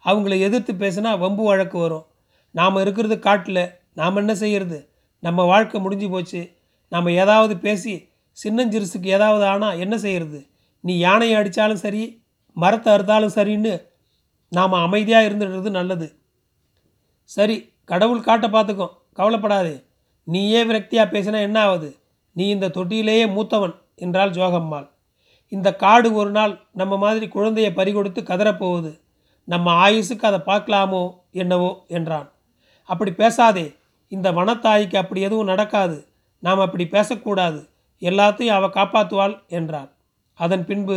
அவங்கள 0.06 0.34
எதிர்த்து 0.40 0.74
பேசினா 0.74 1.12
வம்பு 1.20 1.44
வழக்கு 1.44 1.78
வரும். 1.80 2.06
நாம் 2.56 2.82
இருக்கிறது 2.84 3.20
காட்டில். 3.20 3.64
நாம் 3.94 4.16
என்ன 4.16 4.34
செய்யறது? 4.36 4.80
நம்ம 5.24 5.44
வாழ்க்கை 5.44 5.80
முடிஞ்சு 5.82 6.08
போச்சு. 6.10 6.42
நம்ம 6.92 7.12
ஏதாவது 7.24 7.54
பேசி 7.58 7.94
சின்னஞ்சிறுசுக்கு 8.38 9.08
ஏதாவது 9.18 9.46
ஆனால் 9.46 9.80
என்ன 9.80 9.96
செய்யறது? 9.98 10.40
நீ 10.84 10.94
யானையை 10.98 11.36
அடித்தாலும் 11.40 11.84
சரி 11.86 12.04
மரத்தை 12.58 12.90
அறுத்தாலும் 12.94 13.36
சரின்னு 13.36 13.74
நாம் 14.52 14.74
அமைதியாக 14.86 15.28
இருந்துடுறது 15.30 15.70
நல்லது. 15.70 16.08
சரி 17.30 17.58
கடவுள் 17.86 18.26
காட்ட 18.28 18.46
பார்த்துக்கோ 18.48 18.88
கவலைப்படாதே. 19.14 19.76
நீயே 20.28 20.62
விரக்தியாக 20.64 21.12
பேசினா 21.14 21.40
என்ன 21.42 21.60
ஆகுது 21.68 21.90
நீ 22.36 22.44
இந்த 22.50 22.72
தொட்டியிலேயே 22.78 23.26
மூத்தவன் 23.36 23.76
என்றாள் 23.96 24.36
ஜோகம்மாள். 24.38 24.88
இந்த 25.52 25.70
காடு 25.76 26.10
ஒரு 26.14 26.30
நாள் 26.30 26.54
நம்ம 26.72 26.98
மாதிரி 26.98 27.28
குழந்தையை 27.28 27.72
பறிகொடுத்து 27.74 28.22
கதறப்போகுது. 28.24 28.92
நம்ம 29.48 29.68
ஆயுசுக்கு 29.86 30.26
அதை 30.30 30.40
பார்க்கலாமோ 30.46 31.04
என்னவோ 31.32 31.72
என்றான். 31.88 32.28
அப்படி 32.90 33.12
பேசாதே 33.12 33.66
இந்த 34.12 34.28
வனத்தாய்க்கு 34.32 34.96
அப்படி 34.96 35.22
எதுவும் 35.22 35.52
நடக்காது. 35.52 35.98
நாம் 36.44 36.60
அப்படி 36.60 36.86
பேசக்கூடாது. 36.88 37.60
எல்லாத்தையும் 38.02 38.58
அவ 38.58 38.68
காப்பாற்றுவாள் 38.68 39.36
என்றார் 39.48 39.90
அதன் 40.40 40.64
பின்பு 40.66 40.96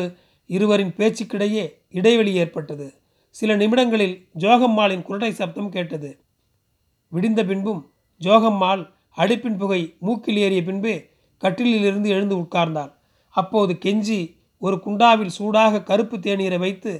இருவரின் 0.50 0.94
பேச்சுக்கிடையே 0.98 1.64
இடைவெளி 1.90 2.32
ஏற்பட்டது. 2.34 2.86
சில 3.36 3.50
நிமிடங்களில் 3.56 4.16
ஜோகம்மாளின் 4.38 5.04
குரட்டை 5.08 5.30
சப்தம் 5.30 5.70
கேட்டது. 5.70 6.10
விடிந்த 7.12 7.40
பின்பும் 7.44 7.82
ஜோகம்மாள் 8.20 8.82
அடுப்பின் 9.16 9.56
புகை 9.56 9.80
மூக்கில் 10.00 10.36
ஏறிய 10.36 10.62
பின்பு 10.62 10.92
கட்டிலிலிருந்து 11.42 12.08
எழுந்து 12.16 12.36
உட்கார்ந்தாள். 12.36 12.92
அப்போது 13.34 13.72
கெஞ்சி 13.84 14.20
ஒரு 14.62 14.76
குண்டாவில் 14.84 15.34
சூடாக 15.38 15.82
கருப்பு 15.82 16.16
தேநீரை 16.18 16.58
வைத்து 16.58 16.92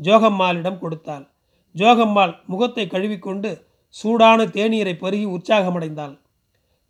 ஜோகம்மாளிடம் 0.00 0.78
கொடுத்தாள். 0.78 1.24
ஜோகம்மாள் 1.74 2.34
முகத்தை 2.46 2.86
கழுவிக்கொண்டு 2.86 3.50
சூடான 3.94 4.44
தேநீரை 4.56 4.94
பருகி 4.94 5.26
உற்சாகமடைந்தாள். 5.36 6.14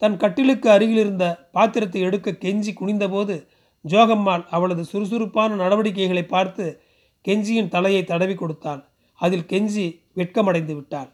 தன் 0.02 0.16
கட்டிலுக்கு 0.16 0.68
அருகிலிருந்த 0.70 1.24
பாத்திரத்தை 1.52 2.00
எடுக்க 2.00 2.30
கெஞ்சி 2.44 2.72
குனிந்தபோது 2.74 3.34
ஜோகம்மாள் 3.84 4.44
அவளது 4.50 4.82
சுறுசுறுப்பான 4.84 5.54
நடவடிக்கைகளை 5.54 6.24
பார்த்து 6.26 6.64
கெஞ்சியின் 7.24 7.68
தலையை 7.68 8.02
தடவி 8.04 8.34
கொடுத்தாள். 8.34 8.82
அதில் 9.20 9.48
கெஞ்சி 9.48 9.86
வெட்கமடைந்து 10.14 10.74
விட்டாள். 10.74 11.10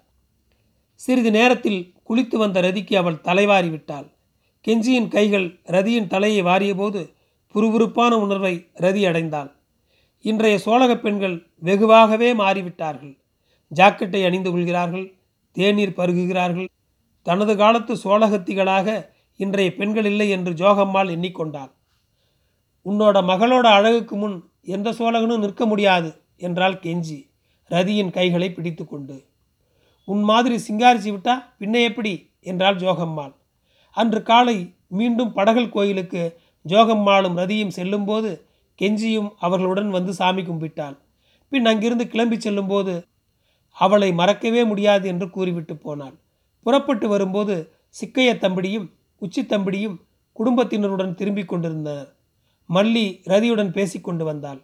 சிறிது 1.01 1.31
நேரத்தில் 1.31 1.81
குளித்து 2.05 2.37
வந்த 2.37 2.59
ரதிக்கு 2.61 2.95
அவள் 2.97 3.21
தலைவாரி 3.21 3.69
விட்டாள். 3.69 4.07
கெஞ்சியின் 4.65 5.09
கைகள் 5.09 5.47
ரதியின் 5.67 6.07
தலையை 6.07 6.43
வாரியபோது 6.43 7.01
புறுபுறுப்பான 7.55 8.13
உணர்வை 8.19 8.55
ரதி 8.75 9.03
அடைந்தாள். 9.09 9.51
இன்றைய 10.25 10.57
சோழக 10.59 10.93
பெண்கள் 10.97 11.37
வெகுவாகவே 11.65 12.29
மாறிவிட்டார்கள். 12.35 13.15
ஜாக்கெட்டை 13.73 14.21
அணிந்து 14.27 14.51
கொள்கிறார்கள் 14.51 15.07
தேநீர் 15.57 15.97
பருகுகிறார்கள். 15.97 16.69
தனது 17.27 17.55
காலத்து 17.57 17.95
சோழகத்திகளாக 18.05 18.89
இன்றைய 19.41 19.71
பெண்கள் 19.75 20.05
இல்லை 20.05 20.29
என்று 20.31 20.53
ஜோகம்மாள் 20.53 21.11
எண்ணிக்கொண்டாள். 21.17 21.73
உன்னோட 22.87 23.17
மகளோட 23.23 23.67
அழகுக்கு 23.79 24.17
முன் 24.17 24.37
எந்த 24.75 24.89
சோழகனும் 24.93 25.39
நிற்க 25.39 25.67
முடியாது 25.67 26.11
என்றால் 26.37 26.77
கெஞ்சி 26.83 27.19
ரதியின் 27.71 28.11
கைகளை 28.11 28.49
பிடித்து 28.53 28.85
கொண்டு 28.87 29.17
உன் 30.09 30.23
மாதிரி 30.23 30.57
சிங்காரிச்சு 30.69 31.11
விட்டா 31.13 31.35
பின்ன 31.59 31.75
எப்படி? 31.83 32.13
என்றாள் 32.41 32.77
ஜோகம்மாள். 32.77 33.33
அன்று 33.97 34.21
காலை 34.23 34.57
மீண்டும் 34.89 35.33
படகல் 35.33 35.71
கோயிலுக்கு 35.71 36.23
ஜோகம்மாளும் 36.69 37.37
ரதியும் 37.37 37.77
செல்லும்போது 37.79 38.47
கெஞ்சியும் 38.79 39.31
அவர்களுடன் 39.39 39.91
வந்து 39.91 40.13
சாமி 40.13 40.43
கும்பிட்டாள் 40.43 40.97
பின் 41.49 41.67
அங்கிருந்து 41.67 42.07
கிளம்பி 42.09 42.41
செல்லும்போது 42.41 43.07
அவளை 43.73 44.13
மறக்கவே 44.13 44.65
முடியாது 44.65 45.09
என்று 45.09 45.31
கூறிவிட்டு 45.31 45.77
போனாள். 45.77 46.15
புறப்பட்டு 46.63 47.09
வரும்போது 47.09 47.73
சிக்கைய 48.01 48.31
தம்பிடியும் 48.35 48.91
உச்சி 49.19 49.43
தம்பிடியும் 49.43 49.97
குடும்பத்தினருடன் 50.33 51.15
திரும்பிக் 51.15 51.49
கொண்டிருந்தனர். 51.49 52.15
மல்லி 52.71 53.07
ரதியுடன் 53.25 53.73
பேசிக்கொண்டு 53.73 54.25
வந்தாள். 54.25 54.61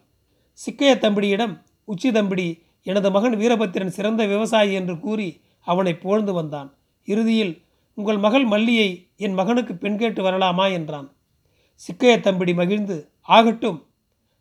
சிக்கைய 0.59 0.91
தம்பிடியிடம் 0.95 1.61
உச்சி 1.85 2.09
தம்பிடி 2.11 2.47
எனது 2.83 3.11
மகன் 3.11 3.35
வீரபத்திரன் 3.37 3.95
சிறந்த 3.97 4.25
விவசாயி 4.25 4.73
என்று 4.73 4.99
கூறி 4.99 5.41
அவனை 5.67 5.93
புகழ்ந்து 5.95 6.33
வந்தான். 6.33 6.69
இறுதியில் 7.07 7.53
உங்கள் 7.97 8.17
மகள் 8.17 8.45
மல்லியை 8.47 8.89
என் 9.15 9.33
மகனுக்கு 9.33 9.75
பெண் 9.75 9.97
கேட்டு 9.97 10.21
வரலாமா 10.23 10.71
என்றான். 10.71 11.07
சிக்கைய 11.83 12.13
தம்பிடி 12.17 12.53
மகிழ்ந்து 12.53 13.11
ஆகட்டும் 13.21 13.87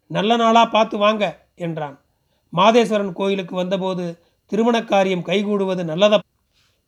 நல்ல 0.06 0.36
நாளாக 0.36 0.70
பார்த்து 0.70 0.98
வாங்க 0.98 1.48
என்றான். 1.54 2.00
மாதேஸ்வரன் 2.52 3.12
கோயிலுக்கு 3.12 3.54
வந்தபோது 3.56 4.18
திருமண 4.46 4.84
காரியம் 4.84 5.24
கைகூடுவது 5.24 5.84
நல்லதா 5.84 6.18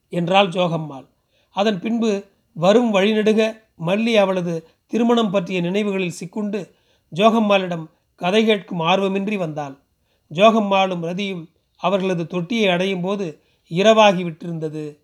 என்றாள் 0.09 0.49
ஜோகம்மாள். 0.49 1.07
அதன் 1.51 1.81
பின்பு 1.81 2.29
வரும் 2.53 2.95
வழிநெடுக 2.95 3.65
மல்லி 3.87 4.15
அவளது 4.15 4.69
திருமணம் 4.87 5.31
பற்றிய 5.31 5.61
நினைவுகளில் 5.61 6.19
சிக்குண்டு 6.21 6.71
ஜோகம்மாளிடம் 7.15 7.87
கதை 8.15 8.45
கேட்கும் 8.45 8.81
ஆர்வமின்றி 8.81 9.37
வந்தாள். 9.37 9.79
ஜோகம்மாளும் 10.35 11.01
ரதியும் 11.01 11.49
அவர்களது 11.77 12.27
தொட்டியை 12.27 12.69
அடையும் 12.69 13.01
போது 13.01 13.43
இரவாகி 13.71 14.23
விட்டிருந்தது. 14.25 14.99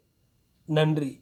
நன்றி. 0.65 1.22